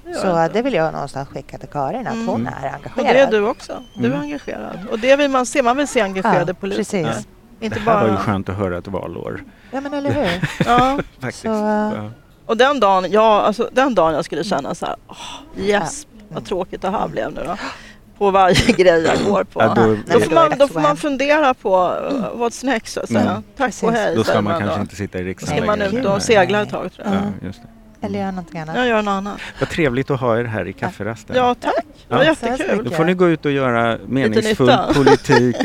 Gör 0.07 0.47
Så 0.49 0.53
det 0.53 0.63
vill 0.63 0.75
jag 0.75 0.93
någonstans 0.93 1.29
skicka 1.29 1.59
till 1.59 1.69
Karin 1.69 2.07
att 2.07 2.27
hon 2.27 2.41
Mm. 2.41 2.47
är 2.47 2.69
Och 2.69 2.75
engagerad. 2.75 3.15
det 3.31 3.37
är 3.37 3.41
du 3.41 3.49
också. 3.49 3.83
Du 3.95 4.05
är 4.05 4.09
Mm. 4.09 4.21
engagerad. 4.21 4.79
Och 4.91 4.99
det 4.99 5.17
vill 5.17 5.31
man 5.31 5.47
se. 5.47 5.63
Man 5.63 5.77
vill 5.77 5.89
se 5.89 6.01
engagerade 6.01 6.51
Ja, 6.51 6.55
politiker. 6.61 7.05
precis. 7.05 7.29
Inte 7.61 7.79
Det 7.79 7.81
här 7.91 7.95
var 7.95 8.03
ju 8.09 8.09
bara... 8.15 8.19
skönt 8.21 8.49
att 8.49 8.57
höra 8.57 8.79
ett 8.79 8.87
valår. 8.89 9.45
Ja 9.71 9.81
men 9.81 9.95
eller 9.95 10.11
hur. 10.11 10.49
Ja. 10.67 10.99
Faktiskt. 11.21 11.43
Så, 11.43 11.49
Ja. 11.49 12.11
Och 12.47 12.57
den 12.57 12.81
dagen, 12.81 13.11
ja, 13.11 13.41
alltså, 13.43 13.69
den 13.73 13.95
dagen 13.95 14.15
jag 14.15 14.25
skulle 14.25 14.45
känna 14.45 14.75
så 14.75 14.87
här, 14.87 14.97
åh, 15.09 15.17
yes, 15.57 16.07
Mm. 16.13 16.35
vad 16.35 16.45
tråkigt 16.45 16.83
det 16.83 16.91
här 16.91 17.09
blev 17.09 17.33
nu 17.33 17.43
då. 17.47 17.57
På 18.19 18.31
varje 18.31 18.73
grej 18.77 19.03
jag 19.03 19.25
går 19.33 19.45
på. 19.45 19.63
Ja, 19.63 19.75
då- 19.75 19.97
då, 20.07 20.21
får 20.21 20.29
då 20.29 20.35
man, 20.35 20.51
det 20.51 20.57
då 20.57 20.69
får 20.69 20.81
man 20.81 20.97
fundera 20.97 21.55
på 21.55 21.77
uh, 22.11 22.43
what's 22.43 22.65
next 22.67 22.93
så 22.95 23.01
att 23.01 23.09
säga. 23.09 23.21
Mm. 23.31 23.43
Tack 23.57 23.75
och 23.83 23.93
hej 23.93 24.15
Då 24.17 24.25
ska 24.25 24.41
man 24.43 24.53
då. 24.53 24.59
kanske 24.61 24.81
inte 24.81 24.97
sitta 24.97 25.19
i 25.19 25.23
Då 25.23 25.27
riksdagen 25.29 25.57
ska 25.57 25.67
man 25.67 25.79
längre. 25.79 26.01
ut 26.01 26.07
och 26.07 26.23
segla 26.23 26.63
ett 26.63 26.71
tag 26.71 26.93
tror 26.93 27.07
jag. 27.07 27.15
Ja, 27.15 27.47
just 27.47 27.61
det. 28.01 28.07
eller 28.07 28.19
göra 28.19 28.31
någonting 28.31 28.61
annat. 28.61 28.77
Jag 28.77 28.87
gör 28.87 29.03
något 29.03 29.13
annat. 29.13 29.39
Vad 29.61 29.69
trevligt 29.69 30.11
att 30.11 30.21
ha 30.21 30.39
er 30.39 30.45
här 30.45 30.69
i 30.69 30.73
kafferasten. 30.73 31.37
Ja, 31.37 31.55
tack. 31.61 31.75
Det 32.09 32.15
var 32.15 32.23
Ja. 32.25 32.29
jättekul. 32.31 32.85
Då 32.85 32.91
får 32.91 33.05
ni 33.05 33.15
gå 33.15 33.29
ut 33.29 33.45
och 33.45 33.53
göra 33.53 33.99
meningsfull 34.07 34.73
politik. 34.95 35.57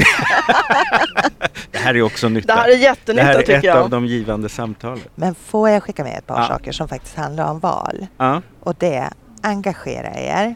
det 1.71 1.77
här 1.77 1.95
är 1.95 2.01
också 2.01 2.29
nytta. 2.29 2.55
Det 2.55 2.61
här 2.61 2.69
är 2.69 2.73
Det 2.75 2.81
jättenytta 2.83 3.23
här 3.25 3.33
är 3.35 3.39
tycker 3.39 3.57
ett 3.57 3.63
jag. 3.63 3.77
av 3.77 3.89
de 3.89 4.05
givande 4.05 4.49
samtalen. 4.49 4.99
Men 5.15 5.35
får 5.35 5.69
jag 5.69 5.83
skicka 5.83 6.03
med 6.03 6.17
ett 6.17 6.27
par 6.27 6.41
Ja. 6.41 6.47
saker 6.47 6.71
som 6.71 6.87
faktiskt 6.87 7.15
handlar 7.15 7.51
om 7.51 7.59
val? 7.59 8.07
Ja. 8.17 8.41
Och 8.59 8.75
det 8.79 9.09
engagera 9.41 10.13
er. 10.13 10.55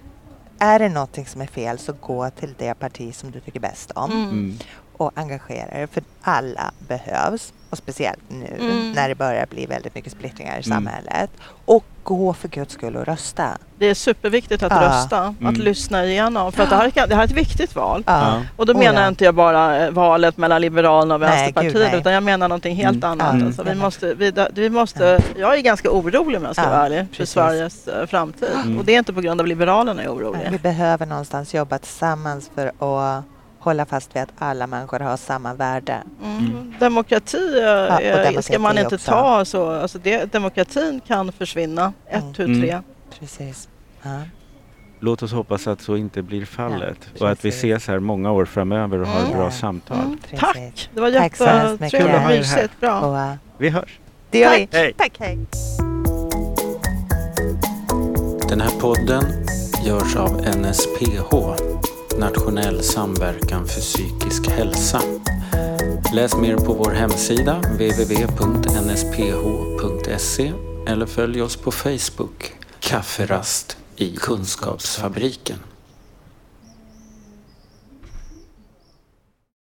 Är 0.59 0.79
det 0.79 0.89
någonting 0.89 1.25
som 1.25 1.41
är 1.41 1.47
fel 1.47 1.79
så 1.79 1.93
gå 2.01 2.29
till 2.29 2.53
det 2.57 2.73
parti 2.73 3.15
som 3.15 3.31
du 3.31 3.39
tycker 3.39 3.59
bäst 3.59 3.91
om 3.91 4.11
Mm. 4.11 4.29
Mm. 4.29 4.57
och 4.97 5.11
engagera 5.15 5.81
er 5.81 5.87
för 5.87 6.03
alla 6.21 6.71
behövs 6.87 7.53
och 7.69 7.77
speciellt 7.77 8.19
nu 8.27 8.55
Mm. 8.59 8.91
när 8.91 9.09
det 9.09 9.15
börjar 9.15 9.45
bli 9.45 9.65
väldigt 9.65 9.95
mycket 9.95 10.11
splittringar 10.11 10.51
i 10.51 10.53
Mm. 10.53 10.63
samhället. 10.63 11.29
Och 11.65 11.83
gå 12.03 12.33
för 12.33 12.47
guds 12.47 12.73
skull 12.73 12.95
och 12.95 13.05
rösta. 13.05 13.57
Det 13.79 13.85
är 13.85 13.93
superviktigt 13.93 14.63
att 14.63 14.71
Ja. 14.71 14.81
rösta, 14.81 15.19
att 15.21 15.41
Mm. 15.41 15.53
lyssna 15.55 16.05
igenom. 16.05 16.51
För 16.51 16.63
att 16.63 16.69
det 16.69 16.75
här, 16.75 16.89
kan- 16.89 17.09
det 17.09 17.15
här 17.15 17.21
är 17.23 17.27
ett 17.27 17.31
viktigt 17.33 17.75
val. 17.75 18.03
Ja. 18.07 18.41
Och 18.55 18.65
då 18.65 18.73
Oh, 18.73 18.79
menar 18.79 19.01
ja. 19.01 19.07
inte 19.07 19.25
jag 19.25 19.35
bara 19.35 19.85
eh, 19.85 19.91
valet 19.91 20.37
mellan 20.37 20.61
Liberalerna 20.61 21.13
och 21.15 21.19
Nej, 21.21 21.29
Vänsterpartiet 21.29 21.73
gud, 21.91 21.99
utan 22.01 22.13
jag 22.13 22.23
menar 22.23 22.47
någonting 22.47 22.75
helt 22.75 23.03
Mm. 23.03 23.09
annat. 23.11 23.33
Mm. 23.33 23.47
Alltså, 23.47 23.63
vi 23.63 23.75
måste, 23.75 24.13
vi, 24.13 24.33
vi 24.53 24.69
måste, 24.69 25.19
jag 25.37 25.55
är 25.57 25.61
ganska 25.61 25.91
orolig 25.91 26.37
om 26.37 26.43
jag 26.45 26.55
ska 26.55 26.63
Ja, 26.63 26.69
vara 26.69 26.85
ärlig 26.85 26.99
för 26.99 27.05
precis. 27.17 27.29
Sveriges 27.33 27.87
eh, 27.87 28.05
framtid. 28.07 28.49
Mm. 28.63 28.77
Och 28.79 28.85
det 28.85 28.93
är 28.93 28.97
inte 28.99 29.13
på 29.13 29.21
grund 29.21 29.41
av 29.41 29.47
Liberalerna 29.47 30.03
jag 30.03 30.11
är 30.11 30.17
Vi 30.17 30.23
orolig. 30.25 30.61
behöver 30.61 31.05
någonstans 31.05 31.53
jobba 31.53 31.77
tillsammans 31.77 32.51
för 32.55 32.67
att 32.67 33.23
hålla 33.67 33.85
fast 33.85 34.15
vid 34.15 34.21
att 34.23 34.29
alla 34.37 34.67
människor 34.67 34.99
har 34.99 35.17
samma 35.17 35.53
värde. 35.53 36.03
Mm. 36.23 36.73
Demokrati, 36.79 37.59
eh, 37.59 37.63
och 37.95 38.01
eh, 38.01 38.15
demokrati 38.15 38.41
ska 38.43 38.59
man 38.59 38.77
inte 38.77 38.95
också. 38.95 39.11
ta 39.11 39.45
så. 39.45 39.71
Alltså 39.71 39.99
det, 39.99 40.31
demokratin 40.31 41.01
kan 41.07 41.31
försvinna. 41.31 41.93
Ett, 42.07 42.21
Mm. 42.21 42.33
tu, 42.33 42.43
Mm. 42.43 42.61
tre. 42.61 42.81
Precis. 43.19 43.69
Ja. 44.03 44.09
Låt 44.99 45.23
oss 45.23 45.31
hoppas 45.31 45.67
att 45.67 45.81
så 45.81 45.95
inte 45.97 46.21
blir 46.21 46.45
fallet. 46.45 46.97
Ja, 47.13 47.25
och 47.25 47.31
att 47.31 47.45
vi 47.45 47.49
ses 47.49 47.87
här 47.87 47.99
många 47.99 48.31
år 48.31 48.45
framöver 48.45 49.01
och 49.01 49.07
har 49.07 49.19
Mm. 49.19 49.31
bra 49.31 49.43
Ja. 49.43 49.51
samtal. 49.51 49.97
Mm. 49.97 50.17
Tack! 50.39 50.89
Det 50.93 51.01
var 51.01 51.07
jättetrevligt 51.09 51.81
och 51.93 51.99
Kul 51.99 52.01
att 52.01 52.07
ha 52.09 52.15
er 52.15 52.19
här. 52.19 52.37
mysigt. 52.37 52.79
Bra. 52.79 53.01
Och, 53.01 53.13
uh, 53.15 53.33
Vi 53.57 53.69
hörs! 53.69 53.99
det 54.31 54.39
gör 54.39 54.49
Tack. 54.49 54.59
vi. 54.71 54.77
Hej. 54.77 54.93
Tack, 54.97 55.11
hej. 55.19 55.37
Den 58.49 58.61
här 58.61 58.79
podden 58.79 59.23
görs 59.85 60.15
av 60.15 60.41
NSPH, 60.57 61.31
Nationell 62.17 62.83
samverkan 62.83 63.67
för 63.67 63.81
psykisk 63.81 64.47
hälsa. 64.47 65.01
Läs 66.13 66.37
mer 66.37 66.57
på 66.57 66.73
vår 66.73 66.91
hemsida 66.91 67.61
www.nsph.se 67.61 68.13
eller 70.87 71.05
följ 71.05 71.41
oss 71.41 71.55
på 71.55 71.71
Facebook, 71.71 72.53
Kafferast 72.79 73.77
i 73.95 74.15
Kunskapsfabriken. 74.15 75.57